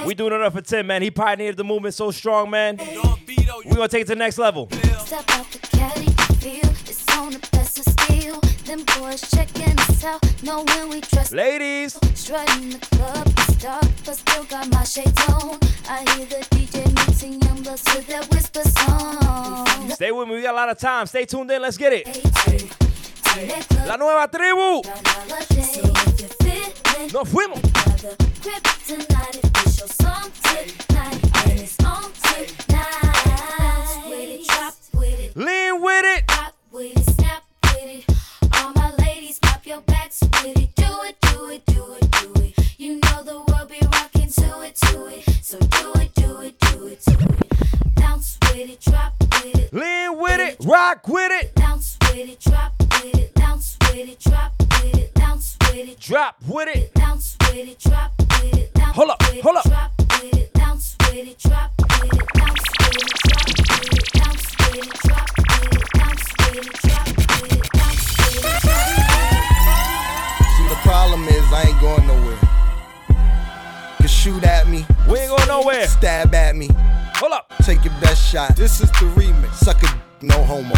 We 0.05 0.15
doing 0.15 0.33
enough 0.33 0.53
for 0.53 0.61
Tim, 0.61 0.87
man. 0.87 1.01
He 1.03 1.11
pioneered 1.11 1.57
the 1.57 1.63
movement 1.63 1.93
so 1.93 2.09
strong, 2.11 2.49
man. 2.49 2.77
We 2.77 3.75
gonna 3.75 3.87
take 3.87 4.01
it 4.01 4.07
to 4.07 4.13
the 4.13 4.15
next 4.15 4.39
level. 4.39 4.67
Step 4.99 5.29
out 5.29 5.45
the 5.51 5.59
caddy, 5.59 6.09
feel 6.39 6.69
it's 6.87 7.07
on 7.15 7.33
the 7.33 7.39
best 7.51 7.77
of 7.79 7.85
steel. 7.85 8.39
Them 8.65 8.83
boys 8.97 9.21
checking 9.29 9.77
us 9.77 10.03
out, 10.03 10.21
know 10.43 10.63
when 10.63 10.89
we 10.89 11.01
dress. 11.01 11.31
Ladies. 11.31 11.99
Strutting 12.15 12.71
the 12.71 12.79
club, 12.79 13.27
it's 13.27 13.55
dark, 13.57 13.85
but 14.05 14.15
still 14.15 14.43
got 14.45 14.67
my 14.71 14.83
shades 14.83 15.29
on. 15.29 15.59
I 15.87 15.99
hear 16.15 16.25
the 16.25 16.45
DJ 16.49 16.83
mixing 16.95 17.41
young 17.41 17.61
bloods 17.61 17.83
to 17.83 18.01
that 18.07 18.27
whisper 18.31 18.63
song. 18.63 19.89
Stay 19.91 20.11
with 20.11 20.27
me. 20.27 20.35
We 20.35 20.41
got 20.41 20.53
a 20.53 20.55
lot 20.55 20.69
of 20.69 20.79
time. 20.79 21.05
Stay 21.05 21.25
tuned 21.25 21.51
in. 21.51 21.61
Let's 21.61 21.77
get 21.77 21.93
it. 21.93 22.07
La 23.85 23.97
nueva 23.97 24.27
tribu. 24.31 24.81
Nos 27.11 27.27
fuimos. 27.27 27.59
Lean 35.35 35.81
with 35.81 36.05
it. 36.05 36.23
Rock 36.29 36.53
with 36.71 36.95
it, 36.95 37.15
snap 37.15 37.43
with 37.63 38.07
it. 38.07 38.55
All 38.57 38.71
my 38.75 38.91
ladies, 38.97 39.39
pop 39.39 39.65
your 39.65 39.81
backs 39.81 40.21
with 40.21 40.57
it. 40.59 40.75
Do 40.75 40.83
it, 41.03 41.15
do 41.21 41.49
it, 41.49 41.65
do 41.65 41.83
it, 41.99 42.11
do 42.11 42.41
it. 42.41 42.62
You 42.77 42.95
know 42.95 43.23
the 43.23 43.35
world 43.35 43.69
be 43.69 43.77
rocking 43.85 44.29
to 44.29 44.61
it, 44.61 44.75
to 44.75 45.05
it. 45.05 45.23
So 45.43 45.59
do 45.59 45.93
it, 46.01 46.13
do 46.15 46.41
it, 46.41 46.59
do 46.59 46.87
it, 46.87 47.03
do 47.05 47.13
it. 47.13 47.95
Bounce 47.95 48.39
with 48.41 48.69
it, 48.69 48.81
drop 48.81 49.13
with 49.19 49.55
it. 49.59 49.73
Lean 49.73 50.17
with 50.17 50.39
it. 50.39 50.57
Rock 50.65 51.07
with 51.07 51.31
it. 51.31 51.53
Bounce 51.53 51.97
with 52.01 52.29
it, 52.29 52.39
drop 52.39 52.73
with 52.79 53.15
it. 53.15 53.33
Bounce 53.35 53.77
with 53.81 54.09
it, 54.09 54.19
drop 54.19 54.53
with 54.59 54.95
it. 54.95 55.13
Bounce 55.13 55.55
with 55.61 55.87
it. 55.87 55.99
Drop 55.99 56.35
with 56.47 56.67
it. 56.75 56.93
Bounce 56.95 57.37
with 57.41 57.55
it, 57.55 57.79
drop 57.79 58.11
with 58.17 58.53
it. 58.57 58.73
Bounce 58.73 58.95
Hold 58.95 59.09
up, 59.11 59.21
with 59.21 59.35
it, 59.35 59.43
hold 59.43 59.57
up. 59.57 59.63
Drop 59.65 59.91
with 59.99 60.33
it, 60.33 60.53
bounce 60.53 60.95
with 60.99 61.27
it, 61.27 61.37
drop 61.39 61.71
with 61.77 62.13
it. 62.13 62.33
Bounce 62.33 62.63
with 62.79 62.97
it, 62.97 63.13
drop 63.29 63.47
with 63.69 63.93
it. 63.93 64.09
Bounce 64.17 64.49
with 64.57 64.81
it, 64.81 64.97
drop 65.03 65.29
with 65.37 65.77
it. 65.77 65.85
Bounce 65.93 66.25
with 66.39 66.57
it, 66.57 66.73
drop 66.81 67.07
with 67.07 67.53
it. 67.53 67.69
Bounce 67.73 68.05
with 68.17 68.41
it, 68.41 68.61
drop 68.63 68.89
with 68.89 69.13
it. 69.37 70.49
See, 70.57 70.67
the 70.67 70.79
problem 70.81 71.21
is 71.29 71.53
I 71.53 71.63
ain't 71.69 71.79
going 71.79 72.07
nowhere. 72.07 72.42
Can 74.03 74.09
shoot 74.09 74.43
at 74.43 74.67
me. 74.67 74.85
We 75.09 75.19
ain't 75.19 75.29
going 75.29 75.47
nowhere. 75.47 75.87
Stab 75.87 76.35
at 76.35 76.57
me. 76.57 76.67
Hold 77.15 77.31
up. 77.31 77.53
Take 77.61 77.85
your 77.85 77.93
best 78.01 78.29
shot. 78.29 78.53
This 78.53 78.81
is 78.81 78.91
the 78.91 79.05
remix. 79.15 79.53
Suck 79.53 79.81
a 79.81 79.87
no 80.21 80.43
homo. 80.43 80.75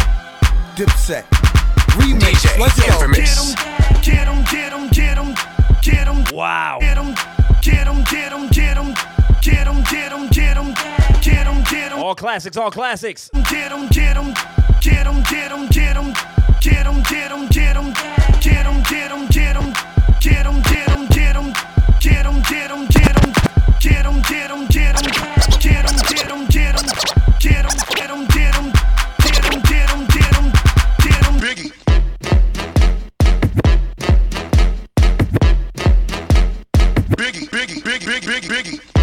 Dipset. 0.76 1.24
Remix. 1.98 2.46
DJ 2.46 2.60
Let's 2.60 2.78
go. 2.78 2.86
Infamous. 2.86 3.54
Get 4.06 4.28
'em, 4.28 4.44
get 4.44 4.72
'em, 4.72 4.88
get 4.90 5.18
'em, 5.18 5.34
get 5.82 6.06
'em. 6.06 6.22
Wow. 6.32 6.78
Get 6.80 6.98
'em, 6.98 7.14
get 7.62 7.88
'em, 7.88 8.04
get 8.04 8.32
'em, 8.32 8.48
get 8.48 8.76
'em. 8.78 8.94
Get 9.42 9.66
'em, 9.66 9.82
get 9.82 10.12
'em, 10.12 10.28
get 10.28 10.56
'em. 10.56 10.74
Get 11.20 11.46
'em, 11.48 11.62
get 11.64 11.92
'em. 11.92 11.98
All 11.98 12.14
classics, 12.14 12.56
all 12.56 12.70
classics. 12.70 13.28
Get 13.50 13.72
'em, 13.72 13.88
get 13.88 14.16
'em, 14.16 14.34
get 14.80 15.04
'em, 15.04 15.20
get 15.24 15.50
'em, 15.50 15.66
get 15.72 15.96
'em, 15.96 16.12
get 16.62 16.86
'em, 16.86 17.02
get 17.02 17.32
'em, 17.32 17.48
get 17.50 17.86
'em, 17.86 17.92
get 18.40 18.62
'em, 18.62 18.82
get 18.84 19.10
'em, 19.10 19.26
get 19.26 19.56
'em, 19.56 19.72
get 20.20 20.46
'em, 20.46 20.62
get 20.62 20.88
'em, 20.88 21.06
get 21.08 21.36
'em, 21.36 21.75
get 22.34 22.34
'em, 22.34 22.44
get 22.44 22.70
'em, 22.70 22.86
get 22.88 23.16
'em, 23.16 23.32
get 23.80 24.06
'em, 24.06 24.22
get 24.22 24.50
'em, 24.50 24.66
get 24.66 24.96
'em, 24.96 25.06
get 25.60 25.86
'em, 25.86 25.96
get 26.08 26.30
'em, 26.30 26.46
get 26.48 26.74
'em, 26.74 26.86
get 27.38 27.64
'em, 27.64 27.76
get 27.86 28.10
'em, 28.10 28.26
get 28.26 28.56
'em, 28.56 28.66
get 28.66 29.42
'em, 29.44 29.62
get 29.62 29.90
'em, 29.92 30.06
get 30.06 30.32
'em, 30.32 30.50
get 31.02 31.26
'em. 31.26 31.38
Biggie. 31.38 31.72
Biggie, 37.16 37.48
Biggie, 37.50 37.80
Big, 37.82 38.04
Big, 38.04 38.26
Big, 38.26 38.48
Biggie. 38.48 38.95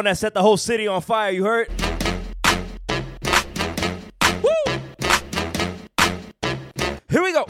One 0.00 0.06
that 0.06 0.16
set 0.16 0.32
the 0.32 0.40
whole 0.40 0.56
city 0.56 0.88
on 0.88 1.02
fire. 1.02 1.30
You 1.30 1.44
heard? 1.44 1.68
Woo! 4.42 4.50
Here 7.10 7.22
we 7.22 7.32
go. 7.34 7.44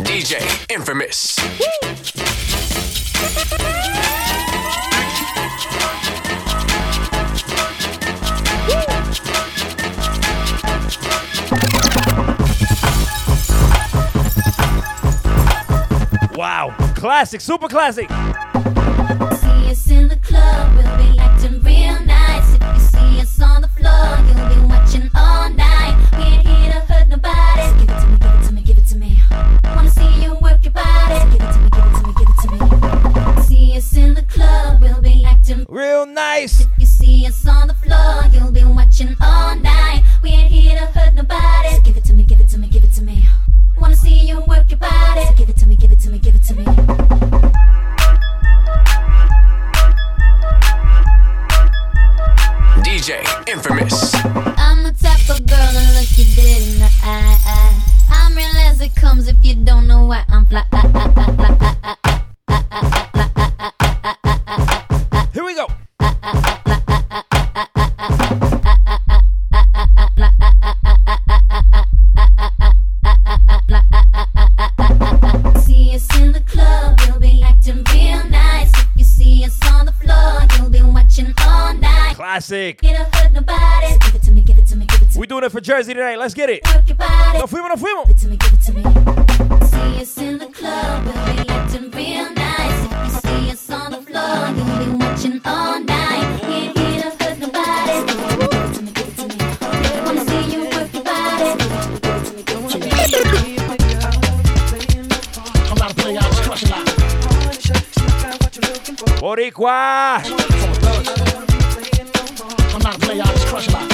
DJ 0.00 0.70
Infamous. 0.70 1.36
Wow. 16.34 16.74
Classic, 16.94 17.42
super 17.42 17.68
classic. 17.68 18.08
Boricua. 109.28 110.24
I'm 112.72 112.80
not 112.80 112.96
a 112.96 112.98
player, 112.98 113.22
I 113.22 113.26
just 113.26 113.46
crush 113.48 113.68
a 113.68 113.72
lot. 113.72 113.92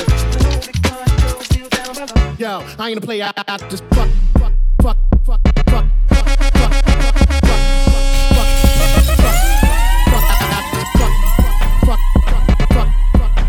Yo, 2.38 2.62
I 2.79 2.90
ain't 2.90 2.99
a 2.99 3.01
player, 3.01 3.33
I, 3.37 3.42
I 3.49 3.57
just 3.68 3.83
fuck, 3.87 4.09
fuck, 4.38 4.53
fuck, 4.81 4.97
fuck, 5.27 5.40
fuck, 5.66 5.66
fuck, 5.66 5.87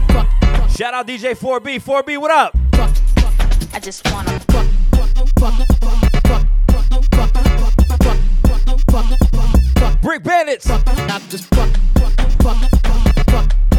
fuck, 0.07 0.27
Shout 0.75 0.93
out 0.95 1.05
DJ 1.05 1.35
4B. 1.37 1.79
4B, 1.83 2.17
what 2.17 2.31
up? 2.31 2.57
I 3.73 3.79
just 3.79 4.03
wanna. 4.11 4.34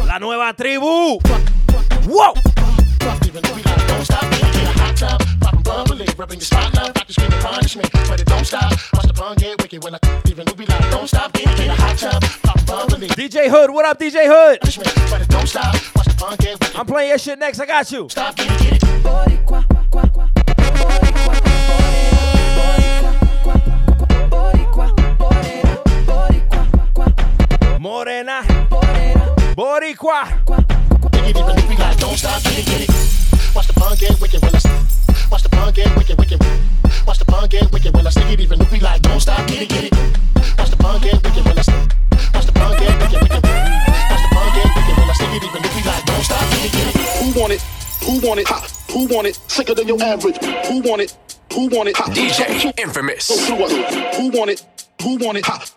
La 0.06 0.18
nueva 0.18 0.52
tribu. 0.52 1.18
Whoa. 2.06 2.34
Rubbing 6.18 6.38
your 6.38 6.44
spot 6.44 6.74
like 6.74 7.08
you 7.08 7.14
screaming 7.14 7.38
punishment, 7.40 7.90
but 8.08 8.20
it 8.20 8.26
don't 8.26 8.44
stop. 8.44 8.70
Watch 8.94 9.06
the 9.06 9.12
bun 9.14 9.36
get 9.36 9.60
wicked 9.62 9.84
when 9.84 9.94
I 9.94 9.98
even 10.28 10.46
be 10.56 10.66
like, 10.66 10.90
don't 10.90 11.06
stop, 11.06 11.32
get 11.32 11.46
a 11.46 11.74
hot 11.74 11.98
tub, 11.98 12.22
poppin' 12.42 12.64
bubbly, 12.64 13.08
DJ 13.08 13.50
Hood, 13.50 13.70
what 13.70 13.84
up, 13.84 13.98
DJ 13.98 14.26
Hood? 14.26 14.60
punishment, 14.60 14.94
but 15.10 15.20
it 15.20 15.28
don't 15.28 15.46
stop. 15.46 15.74
Watch 15.94 16.06
the 16.06 16.16
bun 16.18 16.36
get 16.38 16.58
wicked. 16.60 16.76
I'm 16.76 16.86
playing 16.86 17.10
your 17.10 17.18
shit 17.18 17.38
next. 17.38 17.60
I 17.60 17.66
got 17.66 17.90
you. 17.92 18.08
Stop, 18.08 18.36
get 18.36 18.50
it, 18.50 18.80
get 18.80 18.82
it. 18.82 18.86
Morena. 27.86 28.42
Boricua. 29.54 30.26
Dig 31.12 31.22
it 31.22 31.36
even 31.38 31.56
if 31.56 31.68
we 31.68 31.76
like, 31.76 31.96
don't 31.98 32.16
stop, 32.18 32.42
get 32.42 32.58
it, 32.58 32.66
get 32.66 32.80
it. 32.82 32.90
Watch 33.54 33.68
the 33.68 33.74
bun 33.78 33.94
get 33.96 34.20
wicked 34.20 34.42
when 34.42 34.52
I 34.52 34.58
s- 34.58 35.30
Watch 35.30 35.44
the 35.44 35.48
bun 35.50 35.72
get 35.72 35.94
wicked, 35.96 36.18
wicked. 36.18 36.40
Watch 37.06 37.20
the 37.20 37.24
bun 37.26 37.46
get 37.48 37.70
wicked 37.70 37.94
when 37.94 38.04
I 38.04 38.10
stick 38.10 38.26
it 38.26 38.40
even 38.40 38.60
if 38.60 38.72
we 38.72 38.80
like, 38.80 39.02
don't 39.02 39.20
stop, 39.20 39.46
get 39.46 39.62
it, 39.62 39.68
get 39.68 39.84
it. 39.84 39.94
Watch 40.58 40.70
the 40.70 40.76
bun 40.82 41.00
get 41.00 41.14
wicked 41.22 41.44
when 41.46 41.56
I 41.56 41.62
s- 41.62 41.70
Watch 42.34 42.46
the 42.46 42.52
bun 42.58 42.72
get 42.74 42.90
wicked, 43.02 43.22
wicked. 43.22 43.42
Watch 44.10 44.22
the 44.26 44.30
bun 44.34 44.48
get 44.58 44.66
wicked 44.74 44.96
when 44.98 45.06
I 45.06 45.14
stick 45.14 45.30
it 45.38 45.44
even 45.46 45.62
if 45.64 45.76
we 45.76 45.82
like, 45.86 46.04
don't 46.10 46.24
stop, 46.26 46.42
get 46.50 46.64
it, 46.66 46.72
get 46.74 46.86
it. 46.90 46.96
Who 47.22 47.40
want 47.40 47.52
it? 47.54 47.62
Who 48.02 48.14
want 48.26 48.40
it? 48.40 48.48
Ha! 48.48 48.66
Who 48.90 49.06
want 49.14 49.26
it? 49.28 49.38
Sicker 49.46 49.74
than 49.76 49.86
your 49.86 50.02
average. 50.02 50.38
Who 50.66 50.82
want 50.82 51.02
it? 51.02 51.16
Who 51.54 51.68
want 51.68 51.88
it? 51.88 51.96
Ha! 51.98 52.10
DJ 52.10 52.74
Infamous. 52.82 53.28
Go 53.30 53.36
through 53.46 53.64
us. 53.70 54.16
Who 54.18 54.30
want 54.34 54.50
it? 54.50 54.66
Who 55.02 55.18
want 55.18 55.38
it? 55.38 55.46
Ha! 55.46 55.62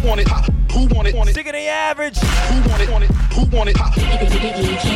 Who 0.00 0.08
want 0.08 0.20
it? 0.20 0.28
Who 0.72 0.86
want 0.94 1.08
it? 1.28 1.34
Sick 1.34 1.44
the 1.44 1.58
average. 1.58 2.16
Who 2.16 2.70
want 2.70 2.82
it? 2.82 3.10
Who 3.34 3.44
want 3.54 3.68
it? 3.68 3.76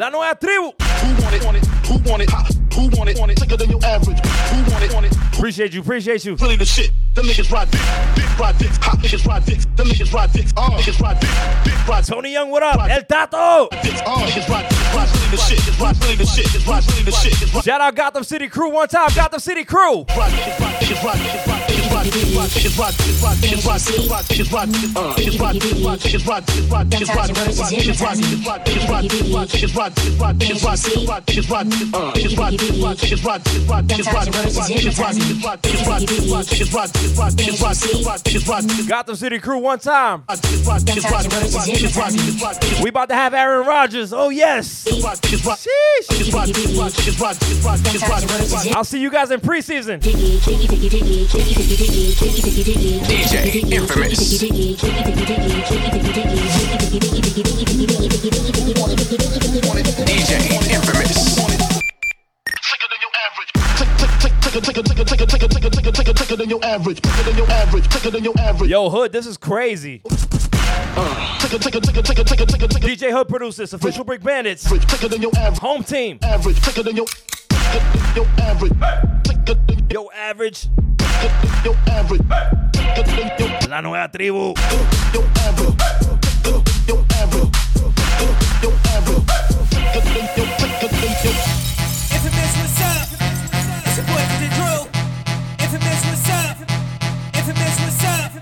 La 0.01 0.09
nueva 0.09 0.35
tribu. 0.41 0.73
Who 0.81 1.23
want 1.23 1.35
it? 1.35 1.43
Who 1.45 1.99
want 2.09 2.23
it? 2.23 2.31
Who 2.75 2.89
want 2.99 3.11
it? 3.11 3.17
Who 3.17 3.21
want 3.21 3.33
it? 3.33 3.39
Sicker 3.39 3.57
than 3.57 3.71
your 3.71 3.85
average. 3.85 4.19
Who 4.19 4.73
want 4.73 4.85
it? 4.85 4.91
Who 4.91 4.95
Want 4.95 5.07
it? 5.07 5.17
Appreciate 5.35 5.75
you. 5.75 5.81
Appreciate 5.81 6.25
you. 6.25 6.37
Really 6.37 6.57
the 6.57 6.65
shit. 6.65 6.91
Them 7.15 7.27
niggas 7.27 7.51
ride 7.53 7.71
dick. 7.71 7.81
Dick 8.15 8.39
ride 8.39 8.57
dicks. 8.59 8.79
Hot 8.79 8.99
niggas 8.99 9.27
ride 9.27 9.45
dicks. 9.45 9.67
Them 9.77 9.89
niggas 9.89 10.13
ride 10.13 10.33
dicks. 10.33 10.53
Uh. 10.57 10.71
Niggas 10.71 11.01
ride 11.01 11.21
dick. 11.21 11.31
Dick 11.65 11.89
ride. 11.89 12.05
Tony 12.05 12.33
Young, 12.33 12.51
what 12.51 12.63
up? 12.63 12.81
El 12.89 13.03
Tato. 13.03 13.69
Dicks. 13.83 14.01
Uh. 14.01 14.17
Niggas 14.25 14.49
ride 14.49 14.69
dicks. 14.69 14.95
Ride 14.95 15.09
really 15.13 15.31
the 15.31 15.37
shit. 15.37 15.69
It's 15.69 15.81
ride 15.81 16.01
really 16.03 16.17
the 16.17 16.27
shit. 16.27 16.55
It's 16.55 16.67
ride 16.67 16.87
really 16.89 17.03
the 17.03 17.13
shit. 17.13 17.65
Shout 17.65 17.81
out 17.81 17.95
Gotham 17.95 18.25
City 18.25 18.49
crew 18.49 18.71
one 18.71 18.89
time. 18.89 19.11
Gotham 19.15 19.41
City 19.41 19.65
crew. 19.65 20.05
Ride 20.17 20.33
niggas 20.33 20.61
ride 20.61 20.75
niggas 20.81 21.05
ride 21.05 21.19
niggas 21.19 21.47
ride 21.47 21.69
niggas. 21.69 21.84
Gotham 38.89 39.17
City 39.17 39.39
crew 39.39 39.59
one 39.59 39.79
time. 39.79 40.25
We 42.83 42.91
about 42.91 43.09
to 43.09 43.15
have 43.15 43.33
Aaron 43.35 43.67
Rodgers. 43.67 44.13
Oh 44.13 44.29
yes. 44.29 44.85
Sheesh. 44.85 46.09
I'll 48.75 48.85
see 48.85 49.01
you 49.01 49.11
guys 49.11 49.31
in 49.31 49.41
preseason. 49.41 50.03
DJ 51.95 53.63
Imfamous. 53.71 54.43
DJ 60.05 60.35
Imfamous. 60.75 61.39
Yo, 68.69 68.91
Hood, 68.91 69.13
this 69.13 69.27
is 69.29 69.37
crazy. 69.37 70.01
DJ 72.81 73.13
Hood 73.13 73.29
produced 73.29 73.59
this. 73.59 73.73
Official 73.73 74.03
Brick 74.03 74.21
Bandits. 74.25 74.67
Home 75.61 75.85
team. 75.85 76.19
Average, 76.25 76.57
quicker 79.25 79.55
than 79.67 79.79
your, 79.91 80.05
your 80.05 80.15
average. 80.15 80.69
Yo, 80.75 81.29
average. 81.31 81.31
Your 81.65 81.77
average. 81.91 83.69
La 83.69 83.81
nueva 83.83 84.09
tribu. 84.09 84.55
Your 85.13 85.25
average. 85.47 85.75
Your 86.47 87.05
average. 87.19 87.51
Your 88.63 88.73
average. 88.95 89.25
Imfamous, 92.15 92.55
what's 92.61 92.81
up? 92.81 93.09
It's 93.87 93.97
your 93.97 94.07
boy 94.07 94.23
DJ 94.31 94.45
Drew. 94.55 94.79
Imfamous, 95.59 96.03
what's 96.09 96.29
up? 96.31 96.57
Imfamous, 97.33 97.77
what's 97.81 98.05
up? 98.05 98.33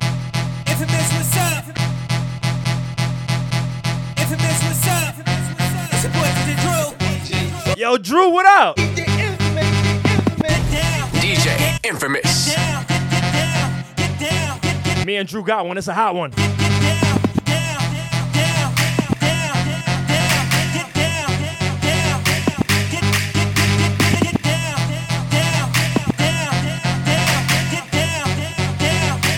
Imfamous, 0.66 1.09
what's 1.16 1.37
up? 1.37 1.64
Imfamous, 4.16 4.59
what's 4.66 4.87
up? 4.88 5.14
It's 5.92 6.03
your 6.03 6.12
boy 6.12 6.29
DJ 6.37 6.51
Drew. 6.62 6.87
Yo, 7.77 7.97
Drew, 7.99 8.31
what 8.31 8.47
up? 8.47 8.77
DJ 11.83 11.90
Imfamous. 11.90 12.57
Me 15.07 15.16
and 15.16 15.29
Drew 15.29 15.42
got 15.45 15.66
one. 15.66 15.77
It's 15.79 15.88
a 15.88 15.95
hot 15.95 16.14
one. 16.14 16.33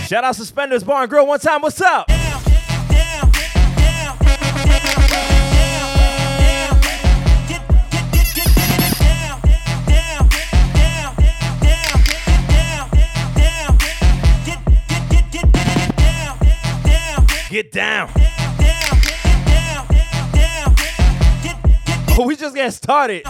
Shout 0.06 0.22
out 0.22 0.36
Suspenders 0.36 0.84
Bar 0.84 1.02
and 1.02 1.10
Grill 1.10 1.26
one 1.26 1.40
time. 1.40 1.62
What's 1.62 1.80
up? 1.80 2.08
Get 17.74 17.80
down. 17.80 18.08
Oh, 22.16 22.24
we 22.24 22.36
just 22.36 22.54
got 22.54 22.72
started. 22.72 23.24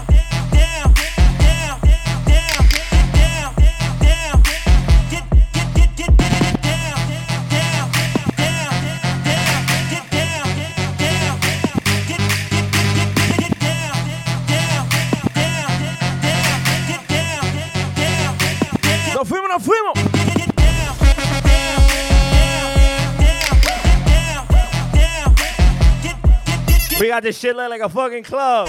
Got 27.14 27.22
this 27.22 27.38
shit 27.38 27.55
look 27.55 27.70
like 27.70 27.81
a 27.81 27.88
fucking 27.88 28.24
club. 28.24 28.66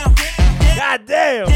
God 0.78 1.02
damn. 1.08 1.48
Oh 1.48 1.52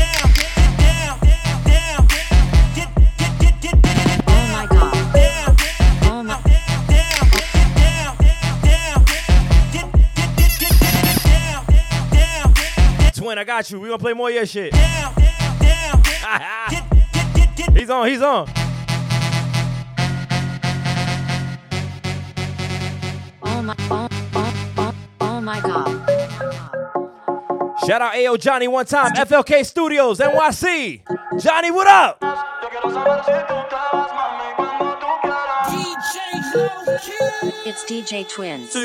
Twin, 13.13 13.37
I 13.37 13.43
got 13.43 13.69
you. 13.69 13.79
We 13.79 13.89
gonna 13.89 13.99
play 13.99 14.13
more 14.13 14.29
of 14.29 14.33
your 14.33 14.47
shit. 14.47 14.73
he's 17.75 17.91
on, 17.91 18.07
he's 18.07 18.23
on. 18.23 18.49
Oh 23.43 23.61
my, 23.61 23.75
oh, 23.91 24.07
oh, 24.33 24.73
oh, 24.77 24.95
oh 25.21 25.41
my 25.41 25.59
god. 25.61 25.88
Shout 27.89 28.03
out 28.03 28.13
AO 28.15 28.37
Johnny 28.37 28.67
one 28.67 28.85
time. 28.85 29.13
FLK 29.13 29.65
Studios, 29.65 30.19
NYC. 30.19 31.01
Johnny, 31.41 31.71
what 31.71 31.87
up? 31.87 32.19
It's 37.65 37.83
DJ 37.85 38.29
Twins. 38.29 38.75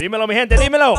Dímelo, 0.00 0.26
mi 0.26 0.34
gente, 0.34 0.56
dímelo. 0.56 0.96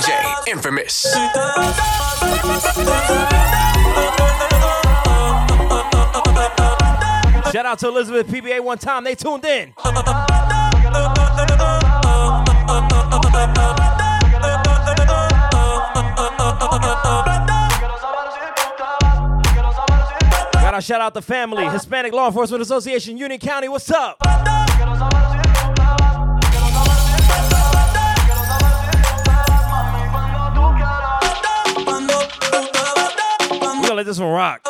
DJ 0.00 0.48
Imfamous. 0.48 1.12
Shout 7.52 7.66
out 7.66 7.78
to 7.80 7.88
Elizabeth 7.88 8.28
PBA 8.28 8.60
one 8.64 8.78
time. 8.78 9.04
They 9.04 9.14
tuned 9.14 9.44
in. 9.44 9.74
Gotta 20.54 20.80
shout 20.80 21.02
out 21.02 21.12
the 21.12 21.20
family. 21.20 21.66
Hispanic 21.66 22.14
Law 22.14 22.28
Enforcement 22.28 22.62
Association, 22.62 23.18
Union 23.18 23.38
County. 23.38 23.68
What's 23.68 23.90
up? 23.90 24.16
Let 34.00 34.06
this 34.06 34.18
one 34.18 34.30
rock. 34.30 34.62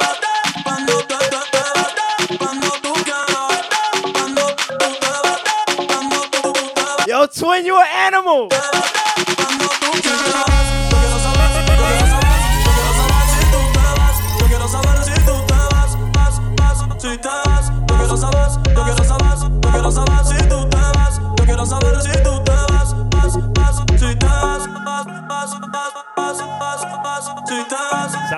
Yo, 7.06 7.26
twin, 7.26 7.64
you 7.64 7.76
an 7.76 7.86
animal. 7.92 8.48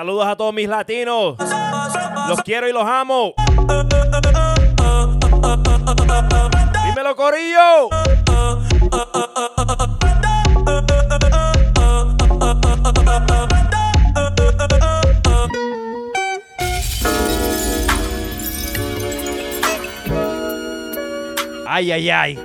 Saludos 0.03 0.27
a 0.27 0.35
todos 0.35 0.53
mis 0.53 0.67
latinos. 0.67 1.37
Los 2.27 2.41
quiero 2.43 2.67
y 2.67 2.73
los 2.73 2.83
amo. 2.85 3.33
Dímelo, 6.85 7.15
Corillo. 7.15 7.87
Ay, 21.65 21.93
ay, 21.93 22.09
ay. 22.09 22.35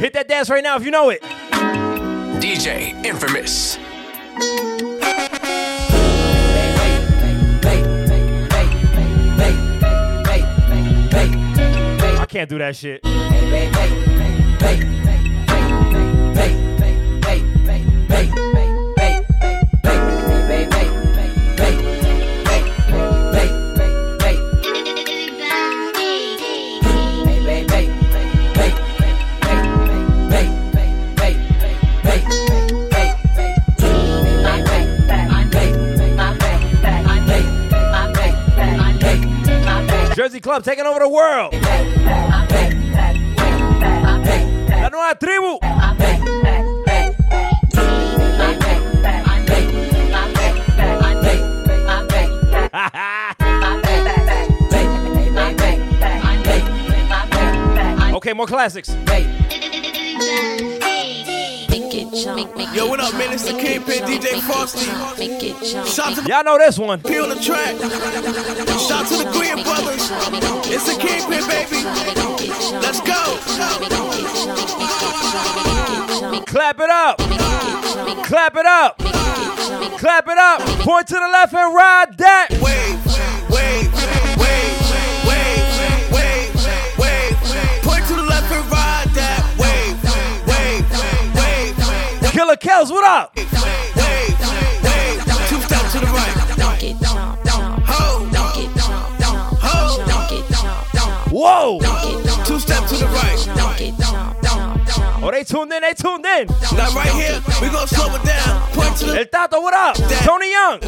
Hit 0.00 0.14
that 0.14 0.26
dance 0.26 0.48
right 0.48 0.64
now 0.64 0.78
if 0.78 0.86
you 0.86 0.90
know 0.90 1.10
it. 1.10 1.20
DJ 2.40 3.04
Infamous. 3.04 3.78
can't 12.36 12.50
do 12.50 12.58
that 12.58 12.76
shit. 12.76 13.00
Jersey 40.14 40.40
Club 40.40 40.64
taking 40.64 40.84
over 40.84 40.98
the 40.98 41.08
world 41.08 42.05
la 45.06 45.14
tribu. 45.14 45.58
okay, 58.16 58.32
more 58.32 58.46
classics. 58.46 58.96
Yo, 62.74 62.88
what 62.88 63.00
up, 63.00 63.14
man? 63.14 63.32
It's 63.32 63.44
the 63.44 63.52
Kingpin, 63.58 64.02
DJ 64.02 64.40
Frosty. 64.40 64.86
Shout 65.88 66.16
to 66.16 66.22
Y'all 66.28 66.44
know 66.44 66.58
this 66.58 66.78
one. 66.78 67.00
Peel 67.00 67.28
the 67.28 67.36
track. 67.36 67.76
Shout 68.78 69.06
to 69.06 69.16
the 69.16 69.30
Green 69.32 69.62
Brothers. 69.62 70.10
It's 70.68 70.84
the 70.84 71.00
Kingpin, 71.00 71.46
baby. 71.48 71.84
Let's 72.82 73.00
go. 73.00 74.35
Clap 76.46 76.78
it 76.78 76.88
up. 76.88 77.18
Clap 78.24 78.56
it 78.56 78.64
up. 78.64 78.98
Clap 79.98 80.28
it 80.28 80.38
up. 80.38 80.60
Point 80.80 81.08
to 81.08 81.14
the 81.14 81.20
left 81.20 81.52
and 81.52 81.74
ride 81.74 82.16
that. 82.18 82.50
Wave, 82.62 83.04
wave, 83.50 83.92
wave, 84.38 84.78
wave, 85.26 85.66
wave, 86.12 86.54
wave. 86.96 87.34
Point 87.82 88.06
to 88.06 88.14
the 88.14 88.22
left 88.22 88.52
and 88.52 88.70
ride 88.70 89.08
that. 89.14 89.42
Wave, 89.58 89.98
wave, 90.46 90.86
wave, 91.34 91.76
wave. 92.22 92.32
Killer 92.32 92.56
kills. 92.56 92.92
what 92.92 93.04
up? 93.04 93.34
Wave. 93.34 93.46
Two 95.48 95.60
steps 95.60 95.90
to 95.92 95.98
the 95.98 96.06
right. 96.06 96.36
Whoa. 101.32 101.80
Two 102.44 102.60
steps 102.60 102.90
to 102.90 102.96
the 102.96 103.06
right. 103.08 103.35
Oh, 105.26 105.32
they 105.32 105.42
tuned 105.42 105.72
in, 105.72 105.82
they 105.82 105.92
tuned 105.92 106.24
in. 106.24 106.46
Now 106.76 106.94
right 106.94 107.10
here, 107.10 107.42
we 107.60 107.66
gonna 107.66 107.88
slow 107.88 108.14
it 108.14 108.22
down. 108.22 108.62
Point 108.70 108.96
to 108.98 109.06
the 109.06 109.18
El 109.18 109.24
Tato, 109.24 109.60
what 109.60 109.74
up? 109.74 109.96
Tony 110.22 110.52
Young. 110.52 110.78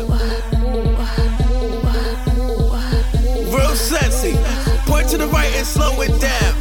Real 3.51 3.75
sexy. 3.75 4.37
Point 4.87 5.09
to 5.09 5.19
the 5.19 5.27
right 5.27 5.53
and 5.55 5.67
slow 5.67 6.01
it 6.03 6.21
down. 6.21 6.55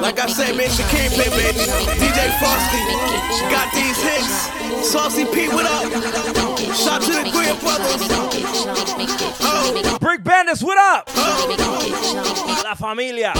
Like 0.00 0.18
I 0.20 0.26
said, 0.26 0.56
man, 0.56 0.68
Shaquille 0.68 1.10
play, 1.10 1.28
baby. 1.30 1.58
DJ 1.98 2.38
Frosty 2.38 2.78
got 3.50 3.72
these 3.74 4.00
hits. 4.02 4.88
Saucy 4.88 5.24
P, 5.24 5.48
what 5.48 5.66
up? 5.66 6.53
Brick 10.00 10.24
Bandits, 10.24 10.62
what 10.62 10.78
up? 10.78 11.08
La 12.64 12.74
familia. 12.74 13.32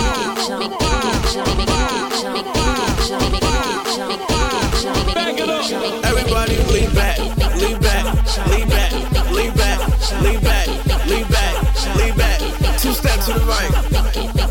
Everybody 6.05 6.57
lean 6.73 6.95
back, 6.95 7.19
lean 7.57 7.81
back, 7.81 8.05
lean 8.49 8.69
back, 8.69 8.93
lean 9.31 9.55
back, 9.55 9.81
lean 10.21 10.41
back, 10.41 10.69
lean 11.07 11.27
back, 11.29 11.97
lean 11.97 12.17
back. 12.17 12.41
Two 12.79 12.93
steps 12.93 13.27
to 13.27 13.33
the 13.33 13.45
right, 13.47 13.71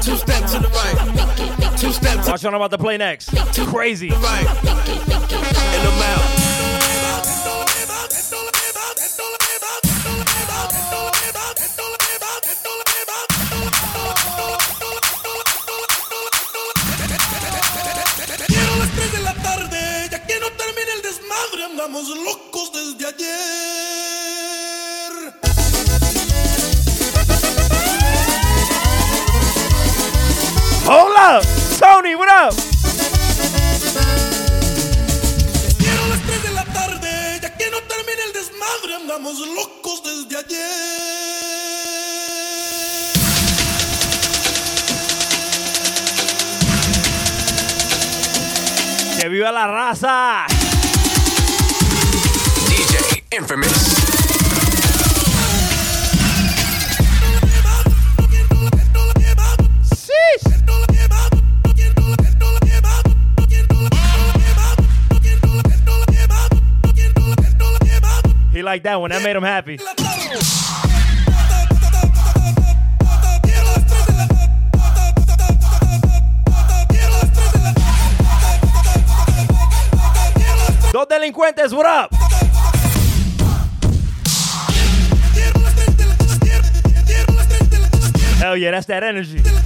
two 0.01 0.15
steps 0.15 0.51
to 0.53 0.59
the 0.59 0.69
right, 0.69 1.77
two 1.77 1.91
steps. 1.91 2.27
Watch 2.27 2.43
what 2.43 2.53
I'm 2.53 2.55
about 2.55 2.71
to 2.71 2.77
play 2.77 2.97
next. 2.97 3.29
Crazy. 3.67 4.09
Right. 4.09 4.47
In 4.47 5.83
the 5.83 5.91
mouth. 5.99 6.42
locos 21.91 22.71
desde 22.71 23.05
ayer. 23.07 23.33
Hola, 30.87 31.41
Tony, 31.79 32.15
what 32.15 32.27
up? 32.29 32.55
Quiero 35.77 36.07
las 36.07 36.21
3 36.21 36.43
de 36.43 36.51
la 36.51 36.63
tarde, 36.65 37.39
ya 37.41 37.57
que 37.57 37.69
no 37.69 37.79
termine 37.81 38.23
el 38.27 38.33
desmadre, 38.33 38.95
andamos 38.95 39.39
locos 39.39 40.03
desde 40.03 40.37
ayer. 40.37 40.93
¡Que 49.19 49.29
viva 49.29 49.51
la 49.51 49.67
raza! 49.67 50.45
Imfamous. 53.33 54.13
He 68.51 68.61
liked 68.61 68.83
that 68.83 69.01
one. 69.01 69.09
That 69.09 69.23
made 69.23 69.35
him 69.35 69.41
happy. 69.41 69.77
Dos 80.91 81.07
delincuentes, 81.07 81.73
what 81.75 81.87
up? 81.87 82.22
Hell 88.43 88.57
yeah, 88.57 88.71
that's 88.71 88.87
that 88.87 89.03
energy. 89.03 89.62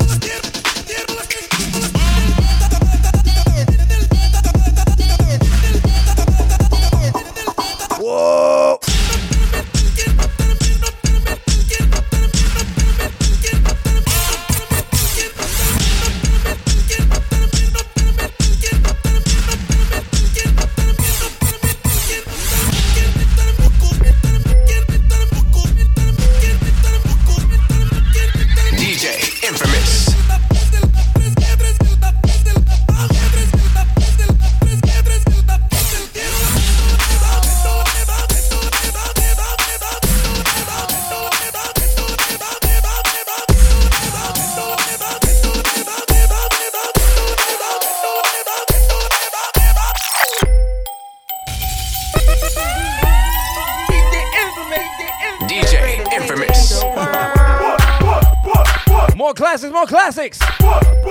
classics. 60.12 60.40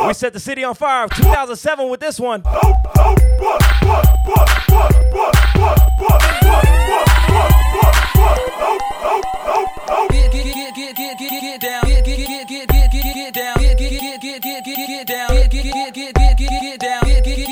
We 0.06 0.14
set 0.14 0.32
the 0.32 0.40
city 0.40 0.64
on 0.64 0.74
fire 0.74 1.06
2007 1.08 1.88
with 1.88 2.00
this 2.00 2.18
one. 2.18 2.42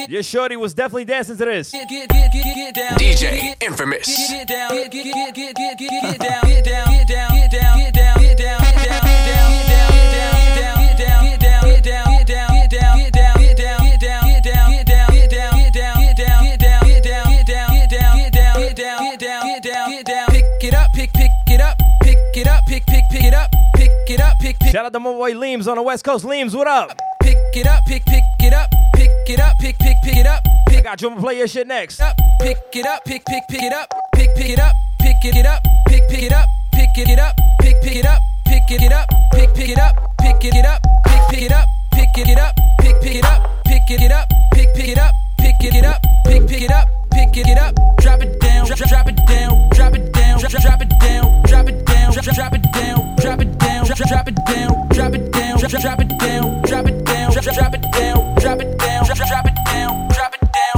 Your 0.08 0.22
shorty 0.22 0.56
was 0.56 0.74
definitely 0.74 1.04
dancing 1.04 1.36
to 1.36 1.44
this. 1.44 1.72
DJ 1.74 3.56
Imfamous. 3.58 4.08
Shout 24.84 24.94
out 24.94 24.98
to 24.98 25.00
my 25.00 25.12
boy 25.12 25.32
Leams 25.32 25.66
on 25.66 25.76
the 25.76 25.82
West 25.82 26.04
Coast. 26.04 26.26
Leams, 26.26 26.54
what 26.54 26.68
up? 26.68 26.94
Pick 27.22 27.38
it 27.54 27.66
up, 27.66 27.86
pick, 27.86 28.04
pick 28.04 28.22
it 28.40 28.52
up, 28.52 28.70
pick 28.92 29.08
it 29.30 29.40
up, 29.40 29.56
pick, 29.58 29.78
pick, 29.78 29.96
pick 30.04 30.18
it 30.18 30.26
up. 30.26 30.44
Pick. 30.68 30.80
I 30.80 30.82
got 30.82 31.00
you, 31.00 31.08
I'm 31.08 31.14
gonna 31.14 31.24
play 31.24 31.38
your 31.38 31.48
shit 31.48 31.66
next. 31.66 32.02
Up, 32.02 32.14
pick 32.42 32.58
it 32.74 32.84
up, 32.84 33.02
pick, 33.06 33.24
pick, 33.24 33.44
pick 33.48 33.62
it 33.62 33.72
up, 33.72 33.88
pick, 34.14 34.34
pick 34.36 34.50
it 34.50 34.58
up, 34.58 34.74
pick 35.00 35.24
it 35.24 35.46
up, 35.46 35.62
pick, 35.88 36.06
pick 36.10 36.22
it 36.24 36.32
up, 36.32 36.46
pick 36.74 36.98
it 36.98 37.18
up, 37.18 37.34
pick, 37.62 37.80
pick 37.80 37.96
it 37.96 38.04
up, 38.04 38.20
pick 38.44 38.70
it 38.70 38.84
up, 38.84 39.08
pick, 39.32 39.54
pick 39.54 39.70
it 39.70 39.78
up, 39.78 40.02
pick 40.28 40.52
it 40.52 40.60
up, 40.68 40.82
pick, 41.00 41.30
pick 41.30 41.48
it 41.48 41.50
up, 41.50 41.66
pick 41.96 42.28
it 42.28 42.36
up, 42.36 42.54
pick, 42.76 43.00
pick 43.00 43.16
it 43.16 43.24
up, 43.24 43.40
pick 43.64 44.02
it 44.02 44.12
up, 44.12 44.28
pick, 44.52 44.74
pick 44.74 44.90
it 44.92 44.98
up, 44.98 45.14
pick 45.38 45.60
it 45.64 45.64
up, 45.64 45.64
pick 45.64 45.74
it 45.74 45.84
up, 45.86 46.02
pick, 46.26 46.46
pick 46.46 46.60
it 46.60 46.70
up 46.70 47.03
pick 47.14 47.36
it 47.36 47.58
up, 47.58 47.74
drop 47.98 48.20
it 48.22 48.40
down, 48.40 48.66
drop, 48.66 48.78
drop 48.78 49.06
it 49.06 49.16
down, 49.26 49.68
drop 49.70 49.94
it 49.94 50.12
down, 50.12 50.38
drop, 50.40 50.50
drop 50.50 50.80
it 50.82 50.88
down, 50.98 51.42
drop 51.44 51.68
it 51.68 51.86
down, 51.86 52.12
drop, 52.12 52.24
drop 52.24 52.52
it 52.52 52.72
down, 52.72 53.16
drop 53.16 53.40
it 53.40 53.58
down, 53.58 53.84
drop, 53.84 53.96
drop 53.96 54.28
it 54.28 54.48
down, 54.48 54.88
drop 54.88 55.14
it 55.14 55.30
down, 55.30 55.58
drop, 55.58 55.70
drop 55.70 56.00
it 56.00 56.18
down, 56.18 56.62
drop 56.62 56.86
it 56.86 57.04
down, 57.04 57.30
drop, 57.30 57.44
drop 57.44 57.74
it 57.74 57.92
down, 57.92 58.34
drop 58.36 58.60
it 58.60 58.78
down, 58.78 59.04
drop, 59.04 59.16
drop 59.16 59.46
it 59.46 59.54
down, 59.64 60.08
drop 60.08 60.34
it 60.34 60.40
down, 60.40 60.74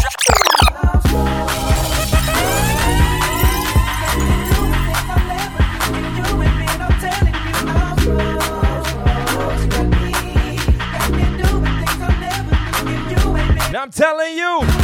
I'm 13.78 13.90
telling 13.92 14.36
you. 14.36 14.75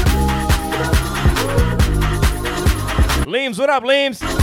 Limbs, 3.33 3.59
what 3.59 3.70
up, 3.70 3.83
Limbs? 3.83 4.41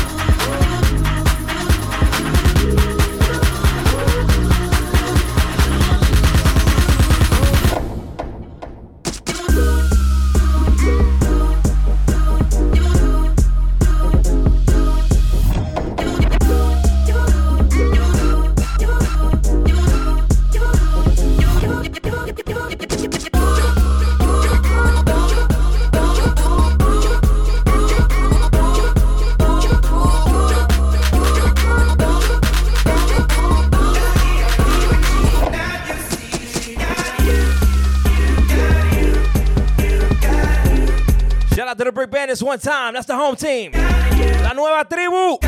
Bandits 42.30 42.44
one 42.44 42.60
time. 42.60 42.94
That's 42.94 43.08
the 43.08 43.16
home 43.16 43.36
team. 43.36 43.72
La 43.72 44.54
nueva 44.54 44.86
tribu. 44.88 45.40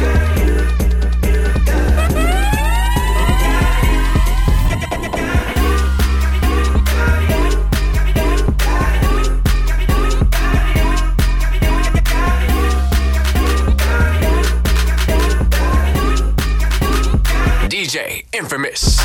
DJ 17.70 18.26
Imfamous. 18.34 18.98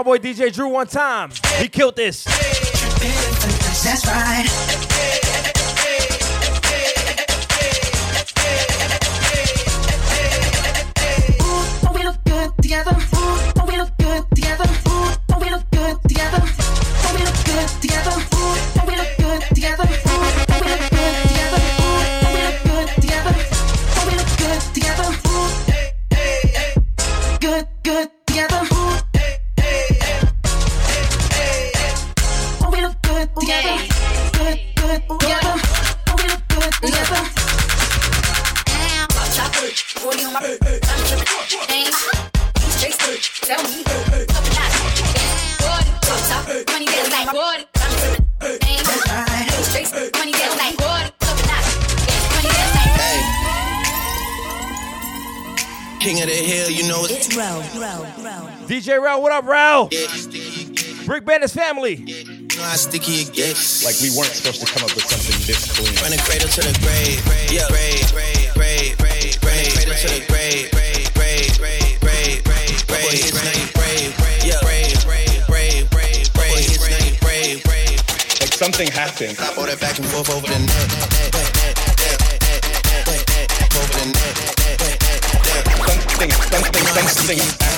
My 0.00 0.04
boy 0.04 0.16
DJ 0.16 0.50
Drew 0.50 0.68
one 0.68 0.86
time. 0.86 1.30
He 1.58 1.68
killed 1.68 1.94
this. 1.94 2.24
That's 3.84 4.06
right. 4.06 4.89
Bandits. 61.96 62.28
You 62.28 62.58
know 62.58 62.62
how 62.62 62.76
sticky 62.76 63.26
it 63.26 63.32
gets. 63.32 63.82
Like 63.82 63.98
we 63.98 64.14
weren't 64.14 64.30
supposed 64.30 64.60
to 64.62 64.66
come 64.70 64.86
up 64.86 64.94
with 64.94 65.10
something 65.10 65.34
this 65.42 65.66
clean. 65.74 65.90
Run 65.98 66.14
the 66.14 66.22
cradle 66.22 66.46
to 66.46 66.62
the 66.62 66.70
grave. 66.78 67.18
Yeah, 67.50 67.66
grave, 67.66 68.06
grave, 68.14 68.54
grave, 68.54 68.94
grave, 68.94 69.34
grave, 69.42 69.74
cradle 69.74 69.98
to 69.98 70.08
the 70.14 70.22
grave. 70.30 70.70
Grave, 70.70 71.10
grave, 71.18 71.50
grave, 71.58 71.98
grave, 71.98 72.46
grave, 72.46 72.86
grave. 72.86 73.10
His 73.10 73.34
name 73.42 73.66
brave. 73.74 74.14
Yeah, 74.46 74.62
brave, 74.62 75.02
brave, 75.02 75.42
brave, 75.50 75.90
brave, 75.90 76.30
brave. 76.30 76.62
His 76.62 76.78
name 76.78 77.18
brave, 77.18 77.58
brave. 77.66 77.98
Like 78.38 78.54
something 78.54 78.86
happened. 78.86 79.34
Stop 79.34 79.58
all 79.58 79.66
that 79.66 79.82
back 79.82 79.98
and 79.98 80.06
forth 80.06 80.30
over 80.30 80.46
the 80.46 80.62
net. 80.62 80.70
Over 83.74 83.94
the 83.98 84.06
net. 84.14 84.30
Something, 85.90 86.30
something, 86.30 86.30
something 86.30 86.86
happened. 86.86 87.10
Something 87.10 87.69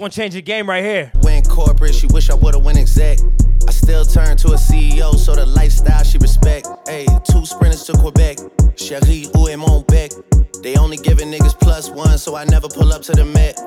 one 0.00 0.10
changed 0.10 0.36
the 0.36 0.42
game 0.42 0.68
right 0.68 0.82
here. 0.82 1.12
Went 1.22 1.48
corporate, 1.48 1.94
she 1.94 2.06
wish 2.08 2.30
I 2.30 2.34
would've 2.34 2.64
went 2.64 2.78
exec. 2.78 3.18
I 3.68 3.70
still 3.70 4.04
turn 4.04 4.36
to 4.38 4.48
a 4.48 4.56
CEO, 4.56 5.14
so 5.14 5.34
the 5.34 5.44
lifestyle 5.44 6.02
she 6.02 6.16
respect. 6.18 6.66
Hey, 6.88 7.06
two 7.30 7.44
sprinters 7.44 7.84
to 7.84 7.92
Quebec. 7.92 8.38
Chérie, 8.76 9.30
où 9.34 9.48
est 9.48 9.56
mon 9.56 9.82
bec? 9.88 10.10
They 10.62 10.76
only 10.76 10.96
giving 10.96 11.30
niggas 11.30 11.58
plus 11.58 11.90
one, 11.90 12.16
so 12.18 12.34
I 12.34 12.44
never 12.44 12.68
pull 12.68 12.92
up 12.92 13.02
to 13.02 13.12
the 13.12 13.24
Met. 13.24 13.58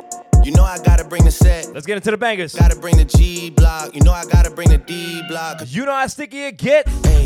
You 0.43 0.51
know 0.51 0.63
I 0.63 0.77
gotta 0.83 1.03
bring 1.03 1.23
the 1.23 1.31
set. 1.31 1.71
Let's 1.73 1.85
get 1.85 1.97
into 1.97 2.11
the 2.11 2.17
bangers. 2.17 2.55
Gotta 2.55 2.75
bring 2.75 2.97
the 2.97 3.05
G 3.05 3.51
block. 3.51 3.95
You 3.95 4.01
know 4.01 4.11
I 4.11 4.25
gotta 4.25 4.49
bring 4.49 4.69
the 4.69 4.79
D 4.79 5.21
block. 5.27 5.61
You 5.67 5.85
know 5.85 5.93
how 5.93 6.07
sticky 6.07 6.45
it 6.45 6.57
get. 6.57 6.87
Hey. 7.05 7.25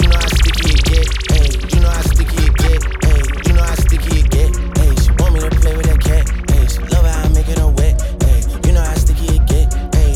You 0.00 0.08
know 0.08 0.16
how 0.16 0.28
sticky 0.28 0.70
it 0.70 0.84
get. 0.84 1.08
Hey. 1.30 1.76
You 1.76 1.80
know 1.80 1.90
how 1.90 2.02
sticky 2.02 2.44
it 2.44 2.56
get. 2.56 2.82
Hey. 3.04 3.22
You 3.46 3.52
know 3.52 3.62
how 3.62 3.74
sticky 3.74 4.18
it 4.20 4.30
get. 4.30 4.56
Hey. 4.78 4.94
She 5.02 5.10
want 5.18 5.34
me 5.34 5.40
to 5.40 5.50
play 5.60 5.76
with 5.76 5.86
that 5.86 6.00
cat. 6.00 6.41
Hey. 6.76 6.84
She 6.84 6.94
love 6.94 7.04
how 7.04 7.22
I 7.22 7.28
make 7.28 7.48
it 7.48 7.58
her 7.58 7.68
wet. 7.68 8.00
Hey. 8.22 8.42
You 8.66 8.72
know 8.72 8.82
how 8.82 8.94
sticky 8.94 9.36
it 9.36 9.46
get. 9.46 9.72
Hey. 9.94 10.14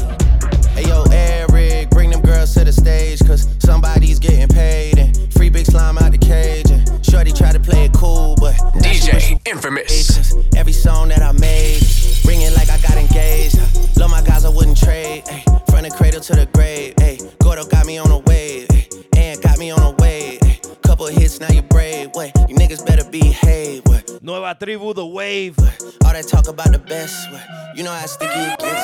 Hey 0.75 0.89
yo, 0.89 1.05
Eric, 1.13 1.91
bring 1.91 2.11
them 2.11 2.21
girls 2.23 2.55
to 2.55 2.65
the 2.65 2.73
stage, 2.73 3.21
cause 3.27 3.49
somebody's 3.59 4.19
getting 4.19 4.49
paid. 4.49 4.99
And 4.99 5.33
free 5.33 5.49
big 5.49 5.67
slime 5.67 5.99
out 5.99 6.13
the 6.13 6.19
cage. 6.19 6.71
And 6.71 7.05
Shorty 7.05 7.33
try 7.33 7.53
to 7.53 7.61
play 7.61 7.87
it 7.87 7.93
cool, 7.93 8.37
but 8.37 8.55
DJ 8.77 9.41
Imfamous. 9.45 10.57
Every 10.57 10.73
song 10.73 11.09
that 11.09 11.23
I 11.23 11.33
made, 11.33 11.83
ringing 12.25 12.53
like 12.55 12.71
I 12.71 12.79
got 12.79 12.97
engaged. 12.97 13.59
Love 13.99 14.11
my 14.11 14.23
guys, 14.23 14.45
I 14.45 14.51
wouldn't 14.51 14.79
trade. 14.79 15.25
Ay. 15.29 15.45
From 15.71 15.83
the 15.83 15.91
cradle 15.91 16.21
to 16.21 16.35
the 16.35 16.47
grave. 16.53 16.95
Ay. 17.01 17.19
Gordo 17.41 17.65
got 17.65 17.87
me 17.87 17.99
on 17.99 18.11
a 18.11 18.19
wave. 18.19 18.67
Ay. 18.71 18.89
And 19.17 19.43
got 19.43 19.59
me 19.59 19.71
on 19.71 19.81
a 19.81 19.91
wave. 20.03 20.41
Ay. 20.43 20.61
Couple 20.83 21.07
hits, 21.07 21.41
now 21.41 21.51
you 21.51 21.63
brave. 21.63 22.11
Wait, 22.15 22.33
you 22.49 22.57
niggas 22.57 22.85
better 22.87 23.09
behave. 23.11 23.86
What? 24.27 24.33
Nueva 24.33 24.57
tribu, 24.59 24.93
the 24.93 25.07
wave. 25.07 25.59
All 26.05 26.13
that 26.13 26.27
talk 26.27 26.49
about 26.49 26.73
the 26.73 26.79
best. 26.79 27.31
What? 27.31 27.43
You 27.77 27.85
know 27.85 27.93
how 27.93 28.07
sticky 28.07 28.33
it 28.33 28.59
gets. 28.59 28.83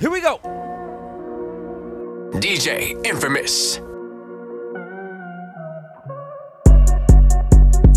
Here 0.00 0.10
we 0.10 0.20
go. 0.20 0.38
DJ 2.40 2.94
Imfamous. 3.04 3.80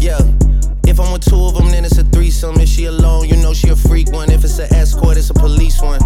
Yeah. 0.02 0.20
If 0.88 1.00
I'm 1.00 1.14
with 1.14 1.24
two 1.24 1.42
of 1.42 1.56
them, 1.56 1.72
then 1.72 1.86
it's 1.86 1.98
a 1.98 2.04
threesome. 2.04 2.60
If 2.60 2.70
she 2.70 2.86
alone, 2.86 3.28
you 3.28 3.38
know 3.38 3.54
she 3.54 3.70
a 3.70 3.76
freak 3.76 4.12
one. 4.12 4.32
If 4.32 4.44
it's 4.44 4.60
an 4.60 4.74
escort, 4.74 5.18
it's 5.18 5.30
a 5.30 5.34
police 5.34 5.82
one. 5.82 6.00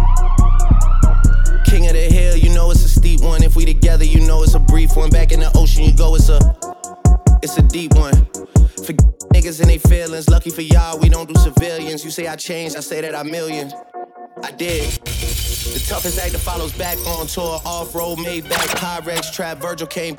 King 1.64 1.86
of 1.88 1.94
the 1.94 2.00
hill, 2.00 2.36
you 2.36 2.50
know 2.54 2.70
it's 2.70 2.84
a 2.84 2.88
steep 2.88 3.20
one. 3.20 3.42
If 3.42 3.56
we 3.56 3.64
together, 3.64 4.04
you 4.04 4.20
know 4.20 4.42
it's 4.42 4.54
a 4.54 4.58
brief 4.58 4.96
one. 4.96 5.10
Back 5.10 5.32
in 5.32 5.40
the 5.40 5.50
ocean, 5.56 5.84
you 5.84 5.96
go, 5.96 6.14
it's 6.14 6.28
a, 6.28 6.38
it's 7.42 7.56
a 7.58 7.62
deep 7.62 7.94
one. 7.94 8.14
For 8.84 8.92
niggas 9.32 9.60
and 9.60 9.70
they 9.70 9.78
feelings, 9.78 10.28
lucky 10.28 10.50
for 10.50 10.62
y'all, 10.62 10.98
we 10.98 11.08
don't 11.08 11.28
do 11.28 11.40
civilians. 11.40 12.04
You 12.04 12.10
say 12.10 12.26
I 12.26 12.36
changed, 12.36 12.76
I 12.76 12.80
say 12.80 13.00
that 13.00 13.14
I 13.14 13.22
million. 13.22 13.72
I 14.44 14.50
did. 14.50 14.90
The 14.90 15.86
toughest 15.88 16.18
actor 16.18 16.36
follows 16.36 16.74
back 16.74 16.98
on 17.06 17.26
tour, 17.26 17.62
off 17.64 17.94
road, 17.94 18.18
made 18.18 18.46
back, 18.46 18.68
Pyrex, 18.76 19.32
trap, 19.32 19.56
Virgil 19.56 19.86
came. 19.86 20.16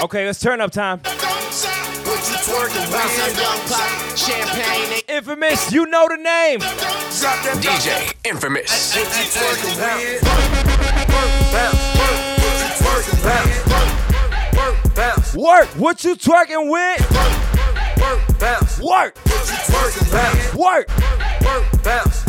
Okay, 0.00 0.26
let's 0.26 0.38
turn 0.38 0.60
up 0.60 0.70
time. 0.70 1.00
Champagne. 4.14 5.02
Imfamous, 5.08 5.72
you 5.72 5.86
know 5.86 6.06
the 6.06 6.18
name. 6.18 6.60
DJ 7.58 8.14
Imfamous. 8.22 8.94
Work. 15.34 15.68
What 15.70 16.04
you 16.04 16.14
twerking 16.14 16.70
with? 16.70 17.10
Work. 17.10 17.49
Work. 18.40 19.18
Fast 19.18 20.54
work. 20.54 20.88
Fast 21.82 22.26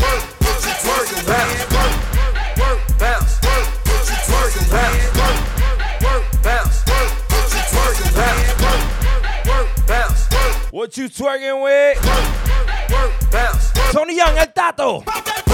What 10.72 10.98
you 10.98 11.08
twerking 11.08 11.64
with? 11.64 11.98
Tony 13.94 14.18
Young, 14.18 14.38
El 14.38 14.48
Tato. 14.48 15.51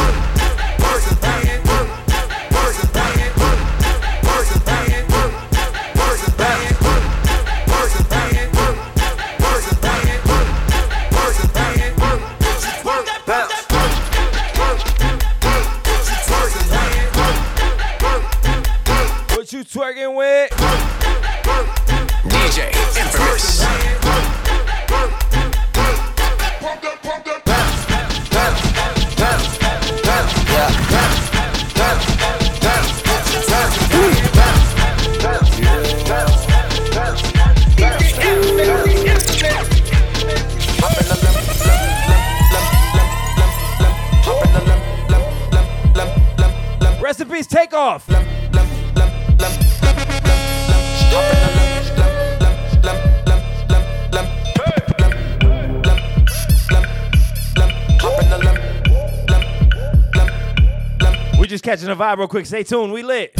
Catching 61.88 62.02
a 62.02 62.04
vibe 62.04 62.18
real 62.18 62.28
quick. 62.28 62.46
Stay 62.46 62.64
tuned. 62.64 62.92
We 62.92 63.04
lit. 63.04 63.34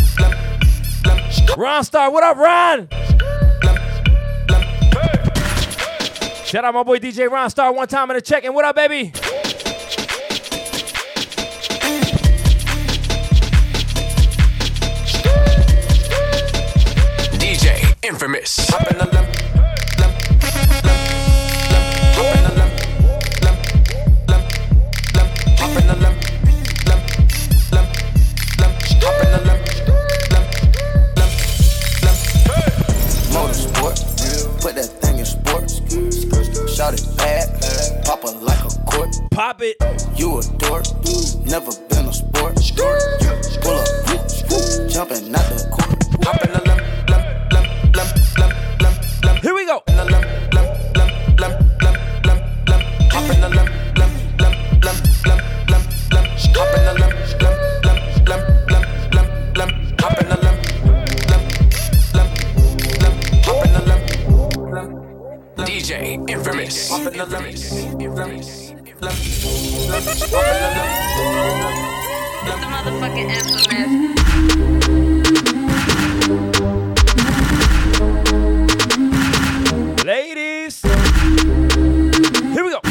Ron 1.58 1.84
Star, 1.84 2.12
what 2.12 2.24
up, 2.24 2.38
Ron? 2.38 2.88
Shout 6.46 6.64
out 6.64 6.74
my 6.74 6.84
boy 6.84 7.00
DJ 7.00 7.30
Ron 7.30 7.50
Star 7.50 7.74
one 7.74 7.88
time 7.88 8.10
in 8.12 8.16
the 8.16 8.22
check-in. 8.22 8.54
What 8.54 8.64
up, 8.64 8.76
baby? 8.76 9.12
Ladies, 67.18 67.34
here 82.54 82.64
we 82.64 82.70
go. 82.70 82.82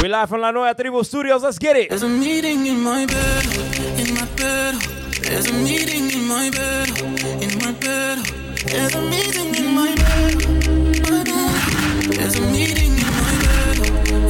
We 0.00 0.08
live 0.08 0.28
from 0.30 0.40
La 0.40 0.52
Nueva 0.52 0.74
Tribu 0.74 1.04
Studios. 1.04 1.42
Let's 1.42 1.58
get 1.58 1.76
it. 1.76 1.90
There's 1.90 2.02
a 2.02 2.08
meeting 2.08 2.64
in 2.66 2.80
my 2.82 3.04
bed, 3.04 3.44
in 3.98 4.14
my 4.14 4.24
bed. 4.36 4.76
There's 5.20 5.50
a 5.50 5.52
meeting 5.52 6.10
in 6.10 6.26
my 6.26 6.48
bed, 6.48 6.98
in 7.42 7.58
my 7.58 7.72
bed. 7.72 8.24
There's 8.64 8.94
a 8.94 9.02
meeting 9.02 9.51
there's 12.22 12.36
a 12.36 12.40
meeting 12.40 12.92
in 12.92 13.04
my 13.04 13.34
bed. 13.42 13.78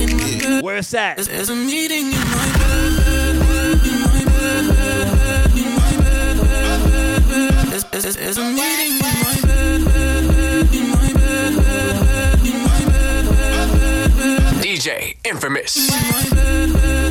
In 0.00 0.16
my 0.16 0.38
bed. 0.40 0.64
Where's 0.64 0.90
that? 0.92 1.16
There's, 1.16 1.28
there's 1.28 1.50
a 1.50 1.54
meeting 1.54 2.06
in 2.06 2.12
my 2.12 2.52
bed. 2.56 2.94
In 3.84 4.00
my 4.00 4.24
bed. 4.24 4.64
In 5.58 5.68
my 5.76 5.92
bed. 6.00 6.36
There's, 7.68 7.84
there's, 7.84 8.16
there's 8.16 8.38
a 8.38 8.44
meeting 8.44 8.92
in 8.92 8.98
my 8.98 9.36
bed. 9.42 9.80
In 10.72 10.88
my 10.90 11.12
bed. 11.12 11.52
In 12.46 12.58
my 12.64 12.80
bed. 12.88 13.24
DJ 14.64 15.16
Imfamous. 15.24 15.76
In 15.76 15.86
my 15.92 16.24
bed. 16.82 17.01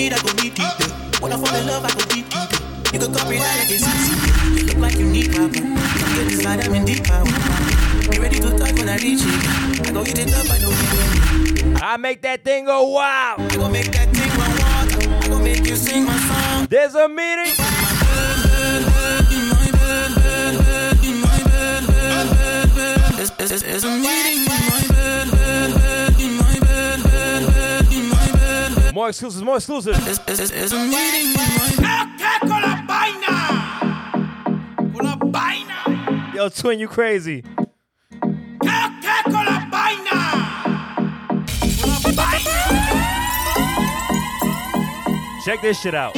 Need, 0.00 0.12
I 0.12 0.18
go 0.22 0.32
deep 0.32 0.54
deep. 0.54 0.74
yeah. 0.80 1.20
When 1.20 1.32
I 1.32 1.36
fall 1.36 1.54
in 1.54 1.66
love, 1.66 1.84
I 1.84 1.92
go 1.92 2.02
deep 2.08 2.26
deep. 2.32 2.50
You 2.92 2.98
can 2.98 3.12
copy 3.12 3.36
that 3.36 3.54
like 3.60 3.70
it's 3.76 3.84
easy. 3.84 4.14
You 4.56 4.64
look 4.68 4.78
like 4.78 4.96
you 4.96 5.06
need 5.06 5.28
power. 5.34 5.50
Come 5.52 6.12
get 6.16 6.32
inside, 6.32 6.60
I'm 6.64 6.74
in 6.74 6.84
deep 6.84 7.04
power. 7.04 7.26
You 8.12 8.22
ready 8.22 8.38
to 8.40 8.50
talk 8.56 8.72
when 8.78 8.88
I 8.88 8.96
reach 8.96 9.22
it? 9.22 9.86
I 9.86 9.92
go 9.92 10.00
eat 10.02 10.18
it 10.18 10.32
up, 10.32 10.48
I 10.50 10.58
know 10.58 10.72
you 10.72 11.76
I 11.82 11.96
make 11.98 12.22
that 12.22 12.44
thing 12.44 12.64
go 12.64 12.88
wild. 12.88 13.40
I 13.40 13.56
go 13.56 13.68
make 13.68 13.92
that 13.92 14.08
thing 14.16 14.30
run 14.40 14.52
wild. 14.62 15.24
I 15.24 15.28
go 15.28 15.38
make 15.38 15.66
you 15.66 15.76
sing 15.76 16.04
my 16.04 16.16
song. 16.16 16.66
There's 16.70 16.94
a 16.94 17.08
meeting. 17.08 17.54
There's, 23.16 23.30
there's, 23.36 23.62
there's 23.62 23.84
a 23.84 23.90
meeting 23.90 24.29
More 28.92 29.08
exclusives, 29.08 29.42
more 29.42 29.56
exclusives. 29.56 30.04
There's, 30.04 30.18
there's, 30.20 30.50
there's 30.50 30.72
a 30.72 30.78
meeting 30.78 31.26
in 31.26 31.34
my 31.34 31.74
bed. 31.78 32.40
con 32.40 32.60
la 32.60 32.82
vaina! 32.86 33.32
Con 34.92 35.04
la 35.04 35.16
vaina! 35.16 36.32
Yo, 36.34 36.48
twin, 36.48 36.78
you 36.80 36.88
crazy. 36.88 37.42
¿Qué 37.42 39.22
con 39.24 39.44
la 39.44 39.68
vaina? 39.70 40.62
Con 41.80 41.90
la 41.90 41.98
vaina! 42.14 42.56
Check 45.44 45.60
this 45.62 45.80
shit 45.80 45.94
out. 45.94 46.16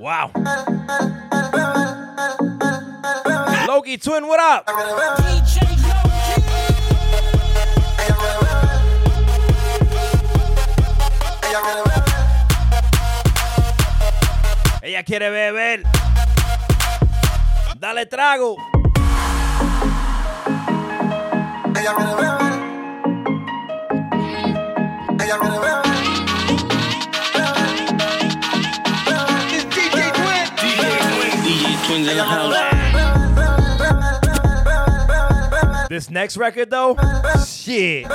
Wow. 0.00 0.30
Loki, 3.66 3.98
twin, 3.98 4.26
what 4.26 4.40
up? 4.40 4.64
Ella 14.82 15.02
quiere 15.04 15.30
beber. 15.30 15.82
Dale 17.78 18.06
trago. 18.06 18.77
DJ 21.88 21.94
Twins 31.86 32.08
in 32.08 32.16
the 32.16 32.24
house. 32.24 32.54
This 35.88 36.10
next 36.10 36.36
record 36.36 36.68
though, 36.68 36.94
shit. 37.46 38.06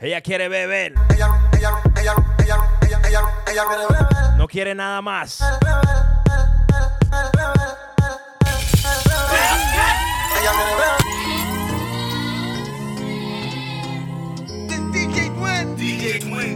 Ella 0.00 0.20
quiere 0.20 0.48
beber. 0.48 0.92
No 4.38 4.48
quiere 4.48 4.74
nada 4.74 5.02
más. 5.02 5.42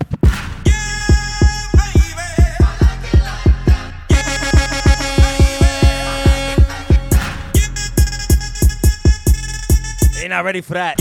Not 10.35 10.43
ready 10.43 10.59
for 10.59 10.73
that. 10.73 10.99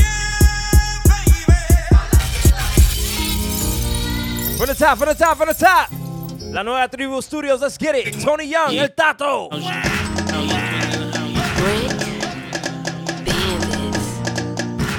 From 4.57 4.66
the 4.68 4.76
top, 4.78 4.97
from 4.97 5.09
the 5.09 5.14
top, 5.14 5.37
from 5.37 5.49
the 5.49 5.55
top. 5.55 5.91
La 6.53 6.62
nueva 6.62 6.87
Tribu 6.87 7.20
Studios, 7.20 7.61
let's 7.61 7.76
get 7.76 7.97
it. 7.97 8.12
Tony 8.20 8.45
Young, 8.45 8.76
El 8.76 8.89
Tato. 8.91 9.49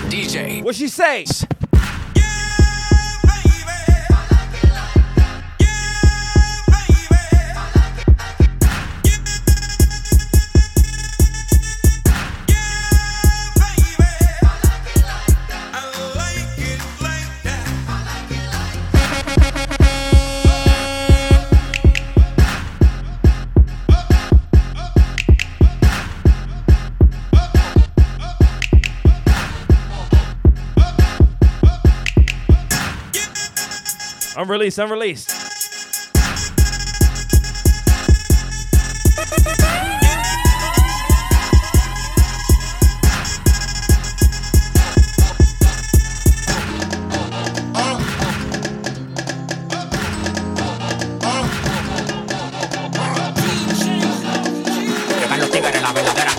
DJ. 0.10 0.62
What 0.66 0.76
she 0.76 0.90
say? 0.90 1.24
Unreleased, 34.38 34.80
unreleased. 34.80 35.32
Llegan 55.18 55.40
los 55.40 55.50
tigres, 55.50 55.82
la 55.82 55.94
verdadera. 55.94 56.32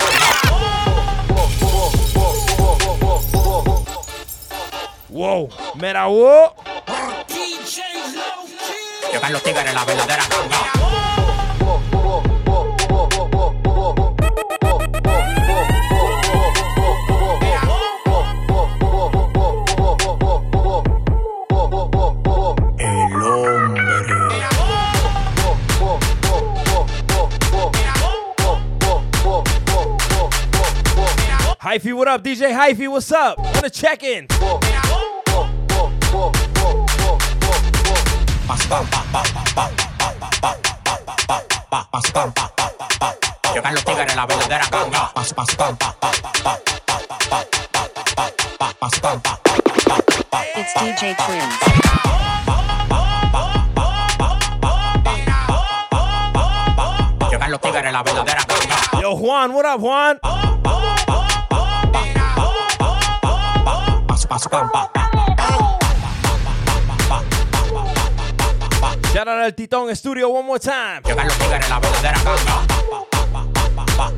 Wow, 9.27 9.33
mira, 9.33 9.33
los 9.33 9.43
tigres, 9.43 9.75
la 9.75 9.85
verdadera. 9.85 10.23
El. 22.79 23.07
Hyphy, 31.59 31.93
what 31.93 32.07
up? 32.09 32.23
DJ 32.23 32.53
Hyphy, 32.53 32.89
what's 32.89 33.11
up? 33.11 33.39
Wanna 33.39 33.71
check 33.71 34.05
in? 34.05 34.29
Llegan 43.55 43.75
los 43.75 43.85
tigres, 43.85 44.15
la 44.15 44.27
verdadera. 44.27 44.65
It's 50.55 50.75
DJ 50.75 51.17
Twins. 51.17 51.55
Llegan 57.31 57.51
los 57.51 57.61
tigres, 57.61 57.93
la 57.93 58.03
verdadera. 58.03 58.43
Yo, 59.01 59.17
Juan, 59.17 59.53
what 59.53 59.67
up, 59.67 59.81
Juan? 59.81 60.21
Shout 69.17 69.29
out 69.29 69.39
al 69.39 69.55
Titón 69.55 69.97
Studio 69.97 70.29
one 70.29 70.47
more 70.47 70.59
time. 70.59 71.01
Llegan 71.03 71.27
los 71.27 71.39
tigres, 71.39 71.67
la 71.71 71.81
verdadera 71.81 72.23
ganga. 72.23 72.67
Pas, 72.91 73.07
pas, 73.33 73.47
pam, 73.47 73.75
pa, 73.75 73.87
pa. 73.97 74.13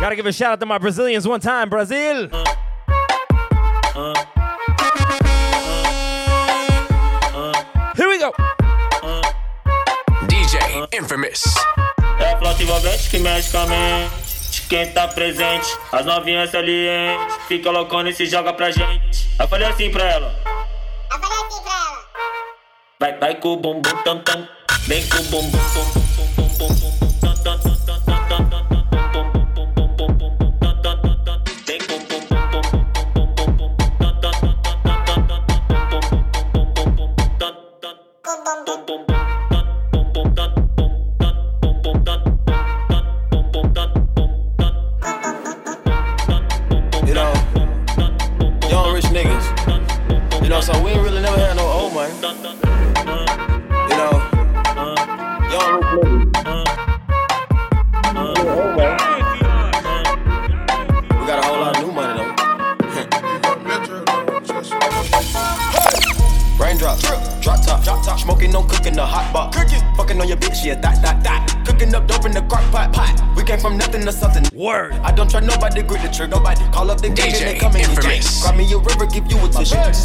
Gotta 0.00 0.16
give 0.16 0.24
a 0.24 0.32
shout 0.32 0.52
out 0.52 0.60
to 0.60 0.64
my 0.64 0.78
Brazilians 0.78 1.28
one 1.28 1.40
time, 1.40 1.68
Brazil. 1.68 2.30
Infamous. 11.00 11.42
É 12.18 12.36
flauta 12.36 12.62
envolvente 12.62 13.08
que 13.08 13.18
mexe 13.18 13.50
com 13.50 13.58
a 13.58 13.66
mente. 13.66 14.62
Quem 14.68 14.92
tá 14.92 15.08
presente, 15.08 15.66
as 15.90 16.04
novinhas 16.04 16.50
salientes. 16.50 17.36
Fica 17.48 17.70
loucona 17.70 18.10
e 18.10 18.14
se 18.14 18.26
joga 18.26 18.52
pra 18.52 18.70
gente. 18.70 19.30
Eu 19.38 19.48
falei 19.48 19.66
assim 19.66 19.90
pra 19.90 20.04
ela. 20.04 20.40
Eu 21.10 21.18
falei 21.18 21.38
assim 21.38 21.62
pra 21.62 21.72
ela. 21.72 22.06
Vai, 23.00 23.18
vai 23.18 23.34
com 23.36 23.48
o 23.48 23.56
bumbum 23.56 23.96
tam 24.04 24.18
tam. 24.20 24.46
Vem 24.86 25.06
com 25.08 25.16
o 25.18 25.22
bumbum 25.24 25.58
bum 25.58 25.84
bum 25.84 26.29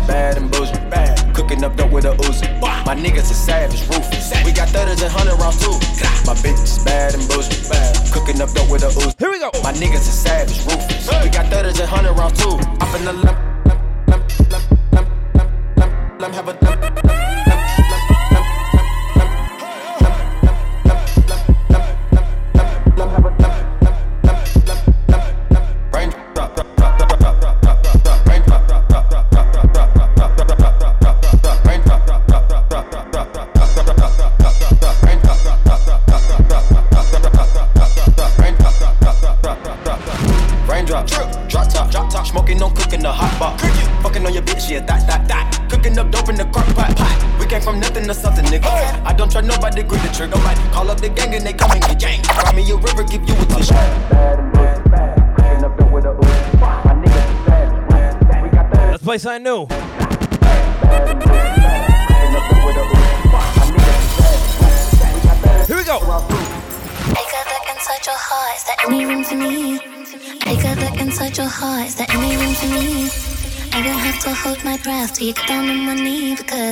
bad 0.07 0.37
and 0.37 0.49
bullshit, 0.51 0.89
bad. 0.89 1.35
Cooking 1.35 1.63
up 1.63 1.75
dope 1.75 1.91
with 1.91 2.05
a 2.05 2.13
Uzi. 2.25 2.59
My 2.61 2.95
niggas 2.95 3.31
is 3.31 3.37
savage, 3.37 3.81
ruthless. 3.89 4.31
We 4.45 4.51
got 4.51 4.69
thudders 4.69 5.01
and 5.01 5.11
hundred 5.11 5.35
rounds 5.39 5.59
too. 5.59 5.74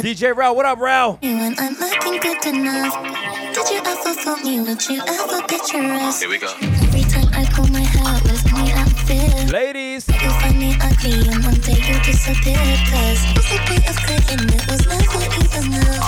DJ 0.04 0.36
Rao, 0.36 0.52
what 0.52 0.66
up, 0.66 0.80
Rao? 0.80 1.18
when 1.22 1.56
I'm 1.58 1.80
looking 1.80 2.20
good 2.20 2.46
enough. 2.46 2.92
Did 3.56 3.70
you 3.72 3.80
ever 3.88 4.14
fool 4.20 4.36
me? 4.44 4.60
Would 4.60 4.84
you 4.90 5.00
ever 5.00 5.48
picture 5.48 5.80
us? 5.80 6.20
Here 6.20 6.28
we 6.28 6.40
go. 6.40 6.52
Every 6.60 7.04
time 7.08 7.32
I 7.32 7.48
pull 7.56 7.68
my 7.72 7.80
hair, 7.80 8.20
was 8.28 8.44
me 8.52 8.74
outfit. 8.74 9.50
Ladies. 9.50 10.06
You 10.10 10.30
find 10.44 10.60
me 10.60 10.76
ugly 10.84 11.24
and 11.32 11.42
one 11.46 11.56
day 11.64 11.80
you 11.88 11.96
disappear. 12.04 12.60
Cause 12.92 13.24
what's 13.32 13.48
the 13.48 13.64
point 13.64 13.88
of 13.88 13.96
clicking? 14.04 14.44
It 14.52 14.68
was 14.68 14.84
never 14.92 15.24
even 15.40 15.72
enough. 15.72 16.04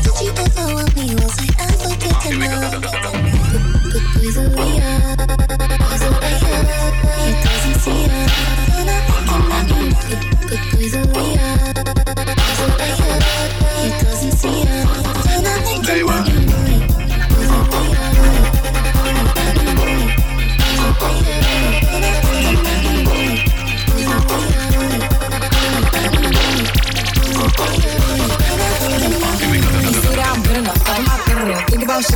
Did 0.00 0.16
you 0.24 0.32
ever 0.40 0.64
want 0.72 0.96
me? 0.96 1.12
Was 1.12 1.36
I 1.36 1.68
ever 1.68 1.92
good 2.00 2.24
enough? 2.32 2.80
Good 3.92 4.04
boys 4.24 4.38
are 4.40 4.48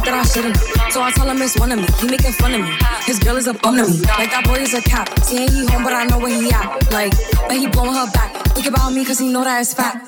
that 0.09 0.17
I 0.17 0.23
shouldn't. 0.25 0.57
So 0.93 1.03
I 1.03 1.11
tell 1.13 1.29
him 1.29 1.43
it's 1.43 1.59
one 1.59 1.73
of 1.73 1.79
me. 1.79 1.87
He 2.01 2.09
making 2.09 2.33
fun 2.33 2.55
of 2.55 2.61
me. 2.63 2.73
His 3.05 3.19
girl 3.19 3.37
is 3.37 3.47
a 3.47 3.55
bum 3.55 3.77
to 3.77 3.85
me. 3.85 4.01
Like 4.17 4.31
that 4.33 4.45
boy 4.45 4.57
is 4.65 4.73
a 4.75 4.81
cap. 4.81 5.09
Saying 5.21 5.51
he 5.51 5.67
home, 5.67 5.85
but 5.85 5.93
I 5.93 6.05
know 6.05 6.19
where 6.19 6.33
he 6.33 6.51
at. 6.51 6.91
Like, 6.93 7.13
but 7.47 7.57
he 7.57 7.67
blowing 7.69 7.93
her 7.93 8.11
back. 8.13 8.33
Think 8.55 8.67
about 8.69 8.93
me, 8.93 9.05
cause 9.05 9.19
he 9.19 9.31
know 9.31 9.45
that 9.45 9.61
it's 9.61 9.75
fat. 9.75 10.01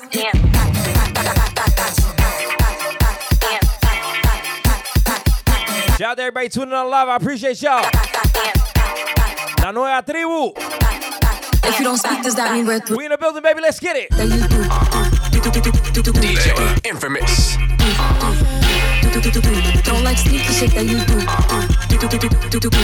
Shout 5.97 6.11
out 6.11 6.17
to 6.17 6.23
everybody 6.23 6.49
tuning 6.49 6.73
in 6.73 6.89
live. 6.89 7.07
I 7.07 7.15
appreciate 7.15 7.61
y'all. 7.61 7.85
La 9.61 9.71
nueva 9.71 10.01
tribu. 10.01 10.53
If 11.63 11.77
you 11.77 11.85
don't 11.85 11.97
speak, 11.97 12.23
does 12.23 12.35
that 12.35 12.51
mean 12.53 12.65
we're 12.65 12.79
through? 12.79 12.97
We 12.97 13.05
in 13.05 13.11
the 13.11 13.19
building, 13.19 13.43
baby. 13.43 13.61
Let's 13.61 13.79
get 13.79 13.95
it. 13.95 14.09
DJ 16.11 16.53
Imfamous. 16.89 17.57
Don't 19.21 20.03
like 20.03 20.17
sneaky 20.17 20.51
shit 20.51 20.71
that 20.71 20.83
you 20.83 20.97
do. 21.05 21.13
Do 21.87 21.97
do 21.99 22.07
do 22.09 22.17
do 22.17 22.29
do 22.49 22.59
do 22.59 22.69
do. 22.69 22.79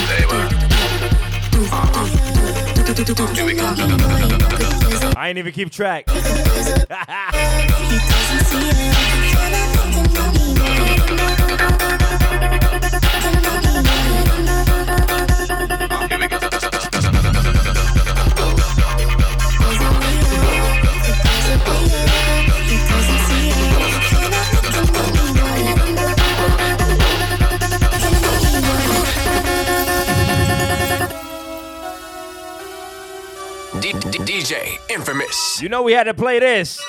Do 2.85 2.93
do 2.93 3.03
do 3.03 3.13
do. 3.15 3.25
I 5.17 5.29
ain't 5.29 5.39
even 5.39 5.51
keep 5.51 5.71
track. 5.71 6.05
DJ 34.47 34.79
Imfamous. 34.87 35.61
You 35.61 35.67
know 35.67 35.83
we 35.83 35.91
had 35.91 36.05
to 36.05 36.13
play 36.13 36.39
this. 36.39 36.81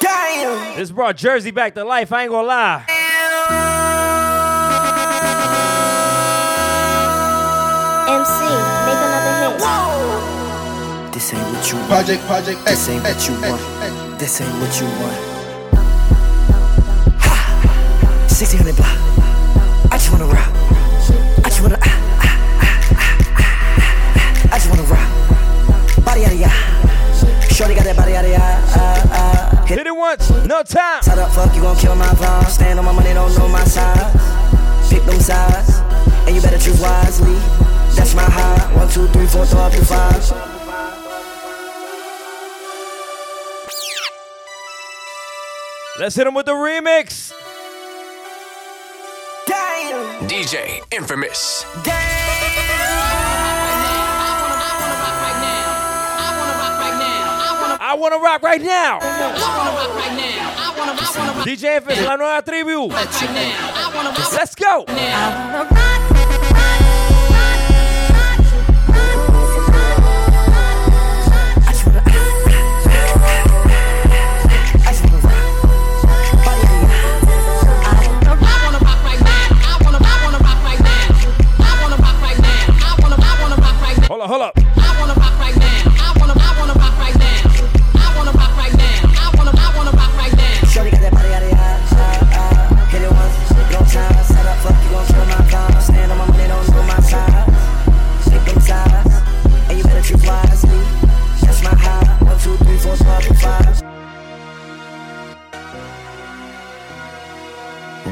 Damn. 0.00 0.76
This 0.76 0.92
brought 0.92 1.16
Jersey 1.16 1.50
back 1.50 1.74
to 1.74 1.82
life. 1.82 2.12
I 2.12 2.22
ain't 2.22 2.30
gonna 2.30 2.46
lie. 2.46 2.84
MC, 8.06 8.38
make 8.86 9.02
another 9.02 9.34
hit. 9.42 9.52
Whoa. 9.60 11.10
This 11.10 11.34
ain't 11.34 11.42
what 11.42 11.68
you 11.68 11.76
want. 11.78 11.88
Project, 11.88 12.22
project, 12.26 12.64
This 12.64 12.88
ain't 12.88 13.02
what 13.02 13.28
you 13.28 13.34
want. 13.40 14.20
This 14.20 14.40
ain't 14.40 14.52
what 14.60 14.80
you 14.80 14.86
want. 15.02 15.18
Ha! 17.18 17.34
1600 18.30 18.76
block. 18.76 18.96
I 19.92 19.98
just 19.98 20.12
wanna 20.12 20.26
rock. 20.26 20.52
I 21.44 21.48
just 21.50 21.62
wanna. 21.62 21.78
ah, 21.82 21.84
ah, 21.84 22.22
ah, 22.22 22.28
ah, 22.62 22.78
ah. 22.78 22.81
I 24.52 24.58
just 24.58 24.68
wanna 24.68 24.82
rock. 24.82 26.04
Body 26.04 26.26
out 26.26 26.32
of 26.32 26.38
ya. 26.38 26.50
Shorty 27.48 27.74
got 27.74 27.84
that 27.84 27.96
body 27.96 28.14
out 28.14 28.26
of 28.26 28.30
ya. 28.30 28.38
Ah, 28.38 29.08
ah. 29.10 29.64
Hit 29.66 29.78
it 29.78 29.96
once, 29.96 30.28
no 30.44 30.62
time. 30.62 31.00
Side 31.00 31.18
up, 31.18 31.32
fuck, 31.32 31.56
you 31.56 31.62
gon' 31.62 31.74
kill 31.76 31.96
my 31.96 32.04
vibe. 32.20 32.50
Stand 32.50 32.78
on 32.78 32.84
my 32.84 32.92
money, 32.92 33.14
don't 33.14 33.34
know 33.38 33.48
my 33.48 33.64
size. 33.64 34.12
Pick 34.90 35.04
them 35.04 35.18
sides, 35.20 35.80
and 36.26 36.36
you 36.36 36.42
better 36.42 36.58
choose 36.58 36.78
wisely. 36.82 37.32
That's 37.96 38.14
my 38.14 38.28
high. 38.28 38.76
One, 38.76 38.90
two, 38.90 39.06
three, 39.08 39.26
four, 39.26 39.46
throw 39.46 39.60
up 39.60 39.72
your 39.72 39.84
five. 39.84 40.20
Let's 45.98 46.14
hit 46.14 46.26
him 46.26 46.34
with 46.34 46.44
the 46.44 46.52
remix. 46.52 47.32
Damn. 49.46 50.28
DJ 50.28 50.82
Imfamous. 50.90 51.64
I 57.92 57.94
wanna 57.94 58.16
rock 58.16 58.42
right 58.42 58.62
now. 58.62 59.00
I 59.02 59.04
want 60.78 60.96
to 60.96 61.04
rock 61.04 61.14
right 61.14 61.36
now 61.36 61.44
DJ 61.44 61.76
Imfamous, 61.76 62.06
la 62.06 62.16
nueva 62.16 62.40
tribu. 62.40 62.88
Let's 62.88 64.54
go. 64.54 64.86
I 64.88 64.96
wanna 78.64 78.78
pop 78.80 79.04
right 79.04 79.20
now. 79.20 79.52
I 79.52 79.76
wanna 79.84 79.98
I 80.00 80.24
wanna 80.24 80.38
pop 80.40 80.64
right 80.64 80.80
now. 80.80 81.12
I 81.60 81.76
wanna 81.82 81.98
now. 82.40 82.56
I 82.72 82.96
wanna 83.02 83.16
I 83.20 83.36
wanna 83.42 83.56
pop 83.60 83.76
right 83.82 83.96
there. 83.96 84.08
Hold 84.08 84.22
up, 84.22 84.28
hold 84.30 84.42
up. 84.42 84.61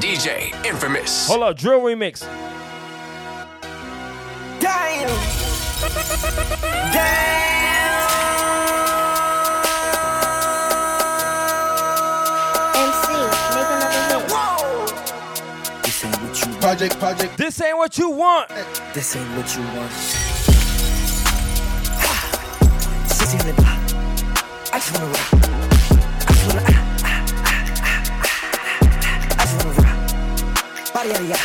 DJ 0.01 0.51
Imfamous. 0.64 1.26
Hold 1.28 1.42
up, 1.42 1.59
drill 1.59 1.80
remix. 1.82 2.22
Damn. 4.59 5.11
MC, 12.74 13.12
make 13.55 13.68
another 13.68 13.90
hit. 14.09 14.24
This 15.84 16.05
ain't 16.05 16.16
what 16.22 16.46
you 16.46 16.61
Project, 16.61 16.98
project. 16.98 17.36
This 17.36 17.61
ain't 17.61 17.76
what 17.76 17.98
you 17.98 18.09
want. 18.09 18.48
This 18.94 19.16
ain't 19.16 19.28
what 19.36 19.55
you 19.55 19.62
want. 19.76 19.92
Sissy 23.07 23.38
on 23.38 23.55
the. 23.55 23.62
I 24.72 24.78
just 24.78 24.98
wanna 24.98 25.12
rock. 25.12 25.49
Body 31.01 31.14
out 31.14 31.24
ya. 31.24 31.36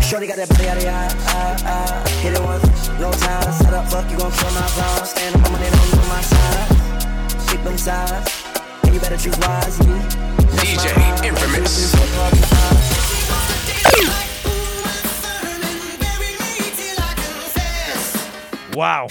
Shorty 0.00 0.28
got 0.28 0.36
that 0.36 0.48
body 0.50 0.68
out 0.68 0.76
of 0.76 0.84
ya. 0.84 0.94
Ah, 0.94 1.56
ah. 1.66 2.08
Hit 2.22 2.34
it 2.34 2.42
once, 2.44 2.62
no 3.00 3.10
time. 3.10 3.52
Set 3.58 3.74
up, 3.74 3.90
fuck, 3.90 4.08
you 4.08 4.16
gon' 4.16 4.30
kill 4.30 4.52
my 4.54 4.62
vibe. 4.78 5.04
Stand 5.04 5.34
on 5.34 5.42
my 5.42 5.50
money, 5.50 5.66
don't 5.66 5.90
know 5.98 6.06
my 6.06 6.22
side. 6.22 6.68
Pick 7.48 7.64
them 7.64 7.76
sides, 7.76 8.30
and 8.84 8.94
you 8.94 9.00
better 9.00 9.16
choose 9.16 9.36
wisely. 9.38 9.98
DJ 10.62 10.94
Imfamous. 11.26 11.90
Wow. 18.76 19.08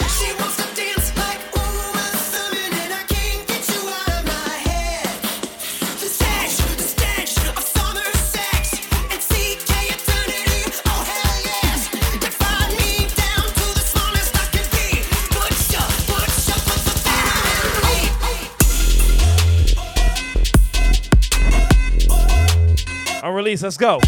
Let's 23.59 23.75
go. 23.75 23.99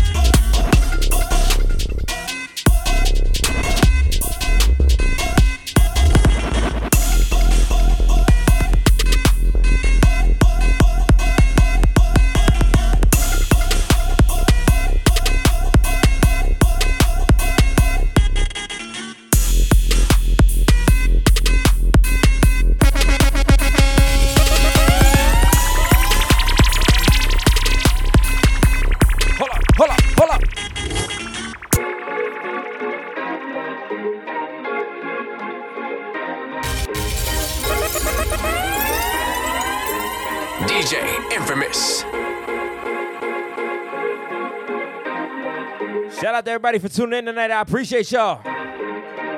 Everybody 46.65 46.87
for 46.87 46.95
tuning 46.95 47.19
in 47.19 47.25
tonight. 47.25 47.51
I 47.51 47.59
appreciate 47.59 48.09
y'all. 48.09 48.39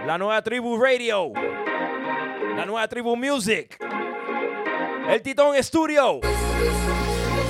La 0.06 0.16
Nueva 0.18 0.48
Tribu 0.48 0.78
Radio. 0.78 1.32
La 1.34 2.66
Nueva 2.66 2.88
Tribu 2.88 3.16
Music. 3.16 3.76
El 3.82 5.20
Titón 5.24 5.64
Studio. 5.64 6.20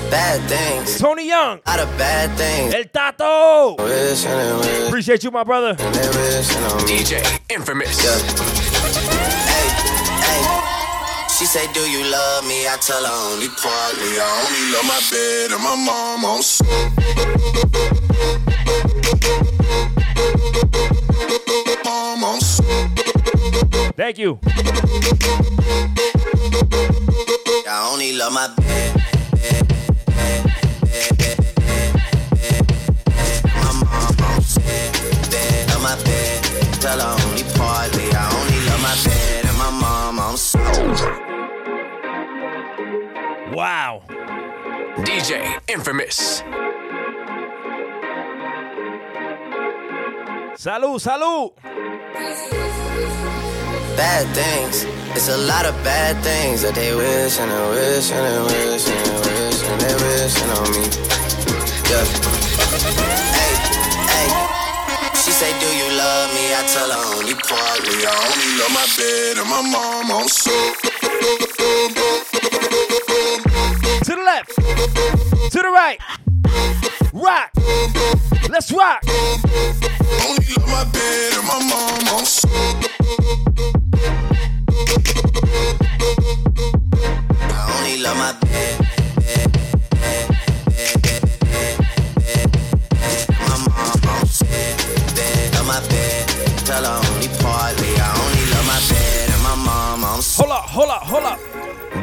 Bad 0.09 0.39
things. 0.47 0.97
Tony 0.97 1.27
Young. 1.27 1.59
Lot 1.67 1.79
of 1.81 1.97
bad 1.97 2.31
things. 2.37 2.73
El 2.73 2.85
Tato. 2.85 3.75
Wishing 3.83 4.31
and 4.31 4.59
wishing 4.59 4.87
Appreciate 4.87 5.23
you, 5.25 5.31
my 5.31 5.43
brother. 5.43 5.75
and 5.77 6.15
wishing 6.15 6.63
on 6.63 6.77
me. 6.85 6.99
DJ 6.99 7.21
Imfamous. 7.49 7.99
Hey, 7.99 8.61
hey. 8.61 8.64
She 11.37 11.43
say, 11.45 11.67
Do 11.73 11.81
you 11.81 12.01
love 12.09 12.47
me? 12.47 12.65
I 12.65 12.77
tell 12.79 13.03
her 13.03 13.33
only 13.33 13.49
partly. 13.49 14.17
I 14.17 14.23
only 14.47 14.71
love 14.71 14.85
my 14.87 15.01
bed 15.11 15.51
and 15.51 15.61
my 15.61 15.75
mom 15.75 16.23
oh, 16.23 16.29
on 16.29 16.39
oh, 22.23 22.39
Thank 23.97 24.17
you. 24.17 24.39
I 27.67 27.89
only 27.91 28.13
love 28.13 28.31
my 28.31 28.47
bed. 28.55 28.95
My 33.51 33.71
oh, 33.83 34.39
bed, 35.29 35.69
love 35.69 35.83
my 35.83 35.95
bed. 36.05 36.43
Tell 36.79 36.97
her 36.97 37.15
only 37.27 37.43
partly. 37.55 38.09
I 38.13 38.31
only 38.39 38.59
love 38.69 38.81
my 38.81 38.95
bed 39.03 39.45
and 39.45 39.57
my 39.57 39.69
mom 39.69 40.19
on 40.19 40.37
Wow. 43.55 44.03
DJ 45.07 45.63
Imfamous. 45.71 46.43
Salud, 50.59 50.99
salud. 50.99 51.55
bad 53.95 54.27
things. 54.35 54.83
It's 55.15 55.29
a 55.29 55.37
lot 55.47 55.65
of 55.65 55.73
bad 55.87 56.21
things 56.21 56.63
that 56.63 56.75
they 56.75 56.93
wish 56.93 57.39
and 57.39 57.49
they 57.49 57.63
wish 57.71 58.11
and 58.11 58.27
they 58.27 58.39
wish 58.43 58.89
and 58.91 58.99
they 59.07 59.15
wish 59.23 59.63
and 59.63 59.79
they 59.79 59.95
wishing 60.03 60.51
on 60.59 60.67
me. 60.75 60.83
Yeah. 61.87 62.03
Hey, 63.39 63.53
hey. 64.11 64.29
She 65.15 65.31
say, 65.31 65.55
Do 65.63 65.69
you 65.79 65.95
love 65.95 66.27
me? 66.35 66.51
I 66.51 66.61
tell 66.75 66.91
her 66.91 67.03
only 67.15 67.35
partly. 67.39 68.03
I 68.03 68.11
only 68.19 68.49
love 68.59 68.73
my 68.75 68.87
bed 68.99 69.37
and 69.39 69.47
my 69.47 69.61
mom 69.63 70.11
on 70.11 70.27
so. 70.27 70.51
To 74.05 74.11
the 74.11 74.21
left. 74.21 74.55
To 74.55 75.59
the 75.63 75.71
right. 75.73 75.99
Rock. 77.11 77.49
Let's 78.47 78.71
rock. 78.71 79.01
Only 80.27 80.45
love 80.53 80.69
my 80.69 80.83
bed 80.93 81.33
and 81.33 81.47
my 81.47 81.57
mom 81.67 82.07
on 82.13 82.23
so. 82.23 82.47
I 87.49 87.77
only 87.79 87.97
love 88.03 88.17
my 88.17 88.33
bed. 88.45 88.79
My 93.41 93.57
mom 93.65 94.05
on 94.05 94.27
bed, 95.15 95.53
love 95.55 95.65
my 95.65 95.79
bed. 95.89 96.27
Tell 96.59 96.83
her 96.83 97.01
only 97.11 97.27
partly. 97.39 97.89
I 97.97 98.13
only 98.21 98.45
love 98.53 98.67
my 98.67 98.79
bed 98.87 99.29
and 99.31 99.41
my 99.41 99.55
mom 99.55 100.03
on 100.03 100.21
Hold 100.21 100.51
up, 100.51 100.65
hold 100.69 100.89
up, 100.89 101.01
hold 101.01 101.23
up. 101.23 101.39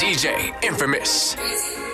DJ 0.01 0.53
Imfamous. 0.63 1.92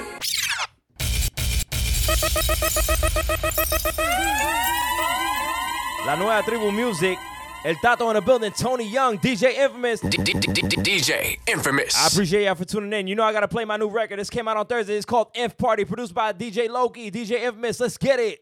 La 6.06 6.16
nueva 6.16 6.42
tribu 6.42 6.70
music. 6.70 7.18
El 7.64 7.76
Tato 7.82 8.08
in 8.08 8.14
the 8.14 8.20
building. 8.20 8.52
Tony 8.52 8.88
Young, 8.88 9.18
DJ 9.18 9.54
Imfamous. 9.56 10.00
DJ 10.00 11.38
Imfamous. 11.46 11.94
I 11.96 12.06
appreciate 12.06 12.44
y'all 12.44 12.54
for 12.54 12.64
tuning 12.64 12.92
in. 12.92 13.06
You 13.08 13.14
know 13.14 13.24
I 13.24 13.32
gotta 13.32 13.48
play 13.48 13.64
my 13.64 13.76
new 13.76 13.88
record. 13.88 14.18
This 14.18 14.30
came 14.30 14.48
out 14.48 14.56
on 14.56 14.66
Thursday. 14.66 14.96
It's 14.96 15.04
called 15.04 15.28
Inf 15.34 15.56
Party, 15.56 15.84
produced 15.84 16.14
by 16.14 16.32
DJ 16.32 16.68
Loki, 16.70 17.10
DJ 17.10 17.40
Imfamous. 17.40 17.80
Let's 17.80 17.98
get 17.98 18.20
it. 18.20 18.40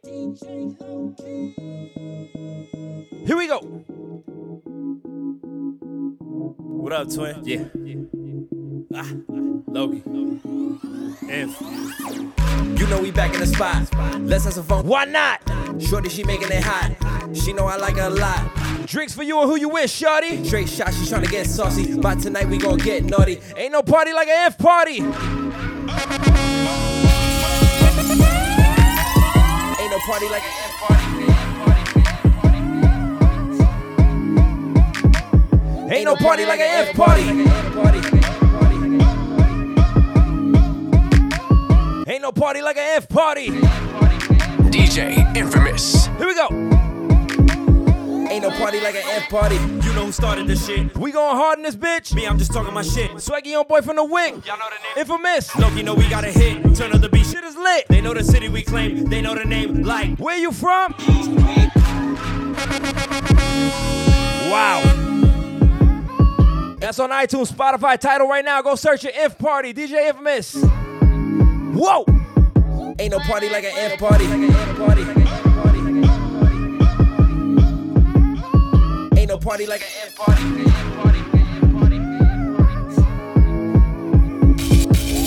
Here 3.27 3.37
we 3.37 3.47
go. 3.49 3.59
What 6.59 6.93
up, 6.93 7.13
twin? 7.13 7.41
Yeah. 7.43 8.26
Ah, 8.95 9.11
Loki. 9.67 10.03
Inf. 11.29 11.61
You 12.79 12.87
know 12.87 13.01
we 13.01 13.11
back 13.11 13.35
in 13.35 13.41
the 13.41 13.47
spot. 13.47 13.93
Let's 14.21 14.45
have 14.45 14.53
some 14.55 14.65
fun. 14.65 14.87
Why 14.87 15.05
not? 15.05 15.43
Shorty, 15.83 16.09
she 16.09 16.23
making 16.23 16.53
it 16.53 16.63
hot. 16.63 16.93
She 17.35 17.53
know 17.53 17.67
I 17.67 17.77
like 17.77 17.97
her 17.97 18.07
a 18.07 18.11
lot. 18.11 18.87
Drinks 18.87 19.13
for 19.13 19.25
you 19.25 19.41
and 19.41 19.51
who 19.51 19.57
you 19.57 19.69
wish, 19.69 19.91
shorty. 19.93 20.45
Straight 20.45 20.69
shot, 20.69 20.95
she 20.95 21.07
trying 21.09 21.25
to 21.25 21.31
get 21.31 21.47
saucy. 21.47 21.99
But 21.99 22.21
tonight 22.21 22.49
we 22.49 22.59
gon' 22.59 22.79
get 22.79 23.05
naughty. 23.05 23.41
Ain't 23.57 23.73
no 23.73 23.83
party 23.83 24.13
like 24.13 24.29
an 24.29 24.47
Inf 24.47 24.59
party. 24.59 25.01
Ain't 25.01 25.11
no 29.91 29.99
party 30.07 30.29
like 30.29 30.43
an 30.43 30.53
F 30.63 30.73
party. 30.81 31.05
Ain't 35.93 36.05
no 36.05 36.17
party 36.17 36.45
like 36.45 36.61
an 36.61 36.89
F 36.89 36.95
party. 36.95 38.26
No 42.27 42.33
party 42.33 42.61
like 42.61 42.77
an 42.77 42.97
F 42.97 43.09
party. 43.09 43.51
DJ 44.73 45.15
Imfamous. 45.37 46.09
Here 46.19 46.27
we 46.27 46.35
go. 46.35 46.49
Ain't 48.29 48.43
no 48.43 48.51
party 48.51 48.81
like 48.81 48.97
an 48.97 49.05
F 49.05 49.29
party. 49.29 49.55
You 49.55 49.93
know 49.95 50.07
who 50.07 50.11
started 50.11 50.49
this 50.49 50.67
shit. 50.67 50.97
We 50.97 51.13
going 51.13 51.37
hard 51.37 51.59
in 51.59 51.63
this 51.63 51.77
bitch. 51.77 52.13
Me, 52.17 52.27
I'm 52.27 52.37
just 52.37 52.53
talking 52.53 52.75
my 52.75 52.83
shit. 52.83 53.13
Swaggy 53.13 53.53
young 53.53 53.65
boy 53.69 53.81
from 53.81 53.95
the 53.95 54.05
wing. 54.05 54.43
Y'all 54.45 54.59
know 54.59 54.67
the 54.97 55.05
name. 55.05 55.07
Imfamous. 55.07 55.57
Loki 55.57 55.85
know 55.85 55.95
we 55.95 56.09
got 56.09 56.25
a 56.25 56.33
hit. 56.33 56.75
Turn 56.75 56.93
up 56.93 57.01
the 57.01 57.09
beat. 57.09 57.27
Shit 57.27 57.45
is 57.45 57.57
lit. 57.57 57.87
They 57.87 58.01
know 58.01 58.13
the 58.13 58.25
city 58.25 58.49
we 58.49 58.63
claim. 58.63 59.05
They 59.05 59.21
know 59.21 59.37
the 59.37 59.45
name. 59.45 59.85
Like, 59.85 60.19
where 60.19 60.37
you 60.37 60.51
from? 60.51 60.97
Wow. 64.51 64.83
That's 66.81 66.99
on 66.99 67.11
iTunes, 67.11 67.53
Spotify, 67.53 68.01
title 68.01 68.27
right 68.27 68.45
now. 68.45 68.63
Go 68.63 68.75
search 68.75 69.05
your 69.05 69.13
Inf 69.13 69.39
Party, 69.39 69.73
DJ 69.73 70.11
Imfamous. 70.11 70.57
Whoa. 71.77 72.16
Ain't 72.99 73.13
no 73.13 73.19
party 73.21 73.51
like 73.51 73.65
an 73.65 73.73
F 73.77 73.99
party. 73.99 74.25
Ain't 79.15 79.29
no 79.29 79.37
party 79.39 79.67
like 79.67 79.83
an 79.83 79.87
F 80.03 80.17
party. 80.17 80.43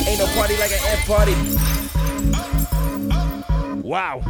Ain't 0.07 0.19
no 0.19 0.25
party 0.35 0.57
like 0.57 0.71
an 0.71 0.79
F 0.87 1.05
party. 1.05 1.35
Wow. 3.87 4.21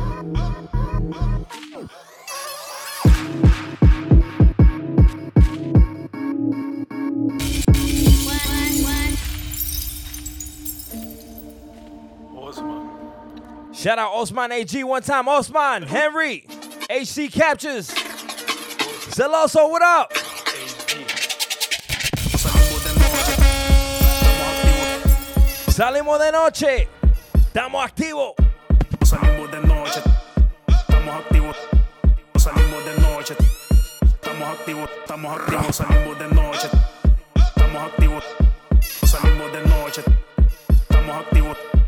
Shout 13.79 13.97
out 13.97 14.11
Osman 14.13 14.51
AG 14.51 14.83
one 14.83 15.01
time. 15.01 15.29
Osman, 15.29 15.83
Henry, 15.83 16.45
HC 16.89 17.31
Captures. 17.31 17.89
Celoso, 17.89 19.71
what 19.71 19.81
up? 19.81 20.11
Salimos 25.71 26.19
de 26.19 26.29
noche. 26.29 26.89
Estamos 27.35 27.81
activos. 27.85 28.33
Salimos 29.05 29.49
de 29.49 29.61
noche, 29.61 30.01
estamos 30.67 31.15
activos. 31.15 31.55
Salimos 32.35 32.83
de 32.83 32.99
noche, 32.99 33.35
estamos 34.03 34.49
activos, 34.59 34.89
estamos 34.99 35.37
activos. 35.39 35.75
Salimos 35.77 36.19
de 36.19 36.27
noche, 36.27 36.69
estamos 37.33 37.83
activos. 37.83 38.23
Salimos 39.05 39.53
de 39.53 39.61
noche, 39.69 40.03
estamos 40.67 41.15
activos. 41.15 41.78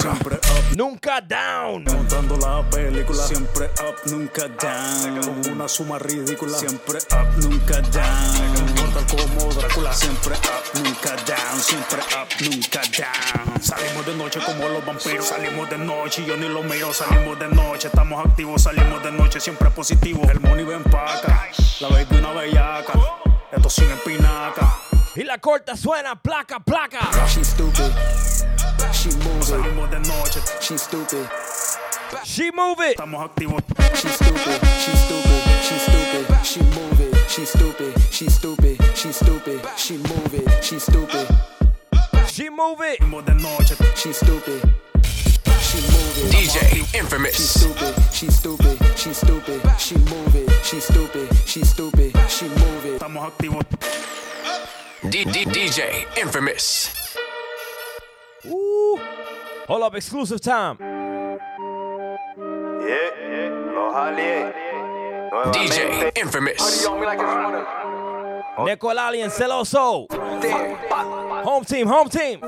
Siempre 0.00 0.36
up, 0.36 0.76
nunca 0.76 1.20
down. 1.20 1.84
Montando 1.84 2.36
la 2.38 2.68
película, 2.68 3.22
siempre 3.22 3.66
up, 3.66 3.94
nunca 4.06 4.48
down. 4.48 5.20
Con 5.20 5.52
una 5.52 5.68
suma 5.68 5.98
ridícula, 5.98 6.58
siempre 6.58 6.98
up, 6.98 7.42
nunca 7.42 7.80
down. 7.80 8.74
Mortal 8.76 9.06
como 9.06 9.52
Drácula, 9.54 9.92
siempre 9.92 10.34
up, 10.34 10.82
nunca 10.82 11.16
down. 11.24 11.60
Siempre 11.60 11.98
up, 11.98 12.28
nunca 12.40 12.80
down. 12.98 13.62
Salimos 13.62 14.06
de 14.06 14.16
noche 14.16 14.40
como 14.44 14.68
los 14.68 14.84
vampiros, 14.84 15.26
salimos 15.26 15.70
de 15.70 15.78
noche 15.78 16.22
y 16.22 16.26
yo 16.26 16.36
ni 16.36 16.48
lo 16.48 16.62
miro. 16.62 16.92
Salimos 16.92 17.38
de 17.38 17.48
noche, 17.48 17.88
estamos 17.88 18.26
activos, 18.26 18.62
salimos 18.62 19.02
de 19.02 19.12
noche, 19.12 19.40
siempre 19.40 19.70
positivo. 19.70 20.22
El 20.30 20.40
money 20.40 20.64
ven 20.64 20.82
paca, 20.84 21.48
la 21.80 21.88
baby 21.88 22.16
una 22.18 22.32
bellaca. 22.32 22.92
Esto 23.52 23.70
sin 23.70 23.90
espinaca. 23.90 24.85
Y 25.16 25.24
la 25.24 25.38
corta 25.38 25.74
suena 25.76 26.14
placa, 26.20 26.60
placa. 26.60 27.00
She 27.26 27.42
stupid. 27.42 27.90
She 28.92 29.08
move 29.16 29.48
it. 29.48 29.90
De 29.90 29.98
noche. 30.00 30.40
She 30.60 30.76
stupid. 30.76 31.26
She 32.22 32.50
move 32.50 32.80
it. 32.80 32.98
Estamos 32.98 33.24
activos. 33.24 33.62
She 33.94 34.08
stupid, 34.08 34.60
she 34.78 34.94
stupid, 34.94 35.42
she 35.62 35.78
stupid, 35.78 36.44
she 36.44 36.60
move 36.60 37.00
it, 37.00 37.30
she 37.30 37.46
stupid, 37.46 37.94
she 38.10 38.28
stupid, 38.28 38.78
she 38.94 39.12
stupid, 39.12 39.60
she 39.76 39.96
move 39.96 40.34
it, 40.34 40.64
she 40.64 40.78
stupid. 40.78 41.26
She 42.28 42.50
move 42.50 42.80
it. 42.82 43.00
De 43.00 43.34
noche. 43.34 43.74
She 43.94 44.12
stupid. 44.12 44.60
She 45.02 45.78
move 45.80 46.18
it. 46.18 46.32
DJ 46.32 46.68
She 46.74 46.98
Imfamous. 46.98 47.36
stupid, 47.36 47.94
she 48.12 48.30
stupid, 48.30 48.78
she 48.96 49.14
stupid, 49.14 49.60
she 49.78 49.96
move 49.96 50.36
it, 50.36 50.50
she 50.62 50.78
stupid, 50.78 51.28
she 51.46 51.64
stupid, 51.64 52.12
she 52.28 52.48
move 52.48 52.84
it. 52.84 53.00
Estamos 53.00 53.24
activos. 53.26 53.64
D- 55.10 55.24
D- 55.24 55.44
DJ 55.46 56.06
Infamous. 56.20 56.90
Ooh. 58.46 58.98
Hold 59.68 59.82
up, 59.82 59.94
exclusive 59.94 60.40
time. 60.40 60.76
DJ 65.52 66.12
Infamous. 66.20 66.88
Neko 68.64 68.90
el 68.90 68.98
Alien, 68.98 69.30
Celoso. 69.30 70.06
Home 71.44 71.64
team, 71.64 71.88
home 71.88 72.10
team. 72.10 72.40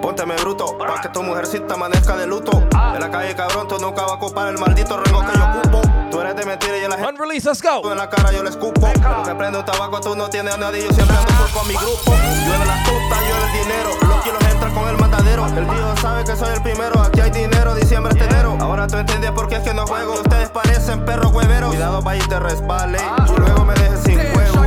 Pónteme 0.00 0.36
bruto, 0.36 0.78
pa' 0.78 1.00
que 1.00 1.08
tu 1.08 1.22
mujercita 1.22 1.74
amanezca 1.74 2.16
de 2.16 2.26
luto. 2.26 2.52
En 2.94 3.00
la 3.00 3.10
calle, 3.10 3.34
cabrón, 3.34 3.68
tú 3.68 3.78
nunca 3.78 4.02
vas 4.02 4.12
a 4.12 4.14
ocupar 4.14 4.48
el 4.48 4.58
maldito 4.58 4.96
rango 4.96 5.20
que 5.26 5.38
yo 5.38 5.44
ocupo. 5.44 5.97
Tú 6.18 6.22
eres 6.22 6.34
de 6.34 6.46
mentira 6.46 6.76
y 6.76 6.80
la 6.80 6.96
gente. 6.96 7.12
Unreleased, 7.12 7.46
let's 7.46 7.62
go. 7.62 7.92
En 7.92 7.96
la 7.96 8.10
cara 8.10 8.32
yo 8.32 8.42
le 8.42 8.50
escupo. 8.50 8.88
Lo 8.88 9.22
que 9.22 9.34
prende 9.36 9.56
un 9.56 9.64
tabaco, 9.64 10.00
tú 10.00 10.16
no 10.16 10.28
tienes 10.28 10.52
a 10.52 10.56
nadie. 10.56 10.82
Yo 10.82 10.92
siempre 10.92 11.16
ando 11.16 11.32
full 11.32 11.50
con 11.52 11.68
mi 11.68 11.74
grupo. 11.74 12.10
Llueve 12.44 12.66
la 12.66 12.82
tuta, 12.82 13.20
llueve 13.20 13.46
el 13.46 13.52
dinero. 13.62 13.90
Los 14.02 14.24
kilos 14.24 14.42
entran 14.50 14.74
con 14.74 14.88
el 14.88 14.96
mandadero. 14.98 15.46
El 15.46 15.64
tío 15.68 15.96
sabe 16.02 16.24
que 16.24 16.34
soy 16.34 16.52
el 16.54 16.62
primero. 16.62 17.00
Aquí 17.02 17.20
hay 17.20 17.30
dinero, 17.30 17.72
diciembre 17.76 18.12
es 18.18 18.26
enero. 18.26 18.58
Ahora 18.60 18.88
tú 18.88 18.96
entiendes 18.96 19.30
por 19.30 19.48
qué 19.48 19.56
es 19.58 19.62
que 19.62 19.72
no 19.72 19.86
juego. 19.86 20.14
Ustedes 20.14 20.48
parecen 20.48 21.04
perros 21.04 21.32
hueveros. 21.32 21.70
Cuidado, 21.70 22.02
pa' 22.02 22.16
y 22.16 22.18
te 22.18 22.40
resbale. 22.40 22.98
Y 22.98 23.38
luego 23.38 23.64
me 23.64 23.74
dejes 23.74 24.00
sin 24.02 24.18
huevos. 24.18 24.58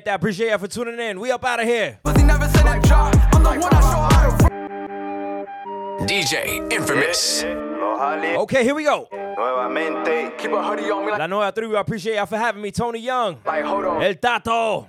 To 0.00 0.10
make 0.10 0.10
a 0.10 0.10
Mi 0.10 0.10
gente, 0.10 0.10
I 0.10 0.14
appreciate 0.14 0.50
you 0.50 0.58
for 0.58 0.68
tuning 0.68 0.98
in. 0.98 1.20
We 1.20 1.30
up 1.32 1.44
out 1.44 1.60
of 1.60 1.66
here. 1.66 1.98
pussy, 2.04 2.22
never 2.24 2.48
said 2.48 2.66
that 2.66 2.82
drop. 2.82 3.14
I'm 3.34 3.42
the 3.42 3.50
one 3.50 3.74
I 3.74 3.80
show 3.80 4.02
how 4.10 4.36
to 5.98 6.06
DJ 6.06 6.72
Infamous. 6.72 7.44
Okay, 8.38 8.64
here 8.64 8.74
we 8.74 8.84
go. 8.84 9.08
Nuevamente. 9.10 10.36
Keep 10.38 10.52
a 10.52 10.62
hoodie 10.62 10.90
on 10.90 11.04
me 11.04 11.10
like 11.10 11.18
La 11.18 11.26
Nueva 11.26 11.52
Tribu, 11.52 11.76
I 11.76 11.80
appreciate 11.80 12.16
y'all 12.16 12.26
for 12.26 12.38
having 12.38 12.62
me. 12.62 12.70
Tony 12.70 13.00
Young. 13.00 13.38
El 13.46 14.14
Tato. 14.18 14.86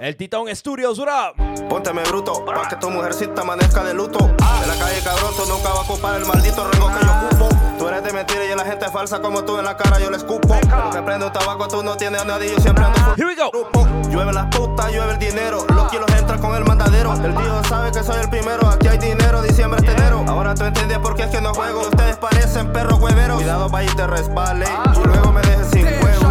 El 0.00 0.16
Titón 0.16 0.54
Studios, 0.54 0.98
what 0.98 1.08
up? 1.08 1.36
Pónteme 1.68 2.02
bruto, 2.04 2.44
pa' 2.44 2.68
que 2.68 2.76
tu 2.76 2.90
mujercita 2.90 3.42
amanezca 3.42 3.84
de 3.84 3.94
luto. 3.94 4.18
En 4.18 4.68
la 4.68 4.74
calle, 4.78 5.00
cabrón, 5.04 5.34
tú 5.36 5.44
nunca 5.48 5.68
vas 5.68 5.78
a 5.78 5.92
ocupar 5.92 6.20
el 6.20 6.26
maldito 6.26 6.68
rango 6.70 6.88
que 6.88 7.04
yo 7.04 7.12
ocupo 7.12 7.51
eres 7.92 8.04
de 8.04 8.12
mentira 8.12 8.44
y 8.44 8.56
la 8.56 8.64
gente 8.64 8.88
falsa 8.88 9.20
como 9.20 9.44
tú 9.44 9.58
en 9.58 9.64
la 9.64 9.76
cara 9.76 9.98
yo 9.98 10.10
le 10.10 10.16
escupo. 10.16 10.54
Me 10.94 11.02
prendo 11.02 11.26
un 11.26 11.32
tabaco, 11.32 11.68
tú 11.68 11.82
no 11.82 11.96
tienes 11.96 12.22
a 12.22 12.24
nadie, 12.24 12.50
yo 12.50 12.58
siempre 12.60 12.84
ando 12.84 12.98
Here 13.16 13.26
we 13.26 13.34
go. 13.34 13.50
Grupo. 13.50 13.86
Llueve 14.08 14.32
las 14.32 14.46
putas, 14.46 14.90
llueve 14.92 15.12
el 15.12 15.18
dinero. 15.18 15.64
Los 15.74 15.90
kilos 15.90 16.10
entran 16.18 16.40
con 16.40 16.54
el 16.54 16.64
mandadero. 16.64 17.12
El 17.12 17.34
tío 17.34 17.64
sabe 17.68 17.92
que 17.92 18.02
soy 18.02 18.20
el 18.20 18.30
primero, 18.30 18.66
aquí 18.68 18.88
hay 18.88 18.98
dinero, 18.98 19.42
diciembre 19.42 19.80
es 19.84 19.94
enero. 19.94 20.24
Ahora 20.28 20.54
tú 20.54 20.64
entiendes 20.64 20.98
por 20.98 21.14
qué 21.14 21.24
es 21.24 21.30
que 21.30 21.40
no 21.40 21.52
juego. 21.54 21.82
Ustedes 21.82 22.16
parecen 22.16 22.72
perros 22.72 22.98
hueveros. 23.00 23.36
Cuidado, 23.36 23.68
vaya 23.68 23.90
y 23.90 23.94
te 23.94 24.06
resbale. 24.06 24.66
Y 24.94 25.06
luego 25.06 25.32
me 25.32 25.40
dejes 25.42 25.68
sin 25.70 25.84
huevos. 25.84 26.22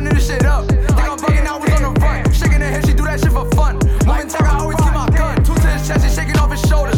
running 0.00 0.14
this 0.14 0.28
shit 0.28 0.44
up. 0.44 0.66
Bugging 0.66 1.46
out, 1.46 1.60
we 1.60 1.72
on 1.72 1.82
the 1.82 2.00
run. 2.00 2.32
Shaking 2.32 2.60
her 2.60 2.70
head, 2.70 2.86
she 2.86 2.94
do 2.94 3.04
that 3.04 3.20
shit 3.20 3.32
for 3.32 3.48
fun 3.50 3.79
always 4.34 4.76
keep 4.78 4.92
my 4.92 5.08
gun. 5.10 5.42
Two 5.44 5.54
to 5.54 5.60
chest, 5.60 6.40
off 6.40 6.52
his 6.52 6.62
shoulder. 6.62 6.90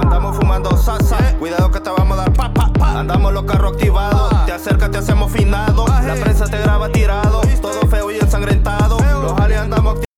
Andamos 0.00 0.36
fumando 0.36 0.76
salsa, 0.76 1.16
cuidado 1.38 1.70
que 1.70 1.80
te 1.80 1.90
vamos 1.90 2.18
a 2.18 2.22
dar 2.22 2.32
pa 2.32 2.52
pa 2.52 2.72
pa. 2.72 3.00
Andamos 3.00 3.32
los 3.32 3.44
carros 3.44 3.72
activados, 3.72 4.46
te 4.46 4.52
acercas, 4.52 4.90
te 4.90 4.98
hacemos 4.98 5.30
finado. 5.30 5.86
La 5.86 6.14
prensa 6.14 6.46
te 6.46 6.58
graba 6.58 6.90
tirado, 6.90 7.42
todo 7.60 7.80
feo 7.88 8.10
y 8.10 8.18
ensangrentado. 8.18 8.98
Los 9.22 9.38
alias 9.38 9.62
andamos 9.62 10.09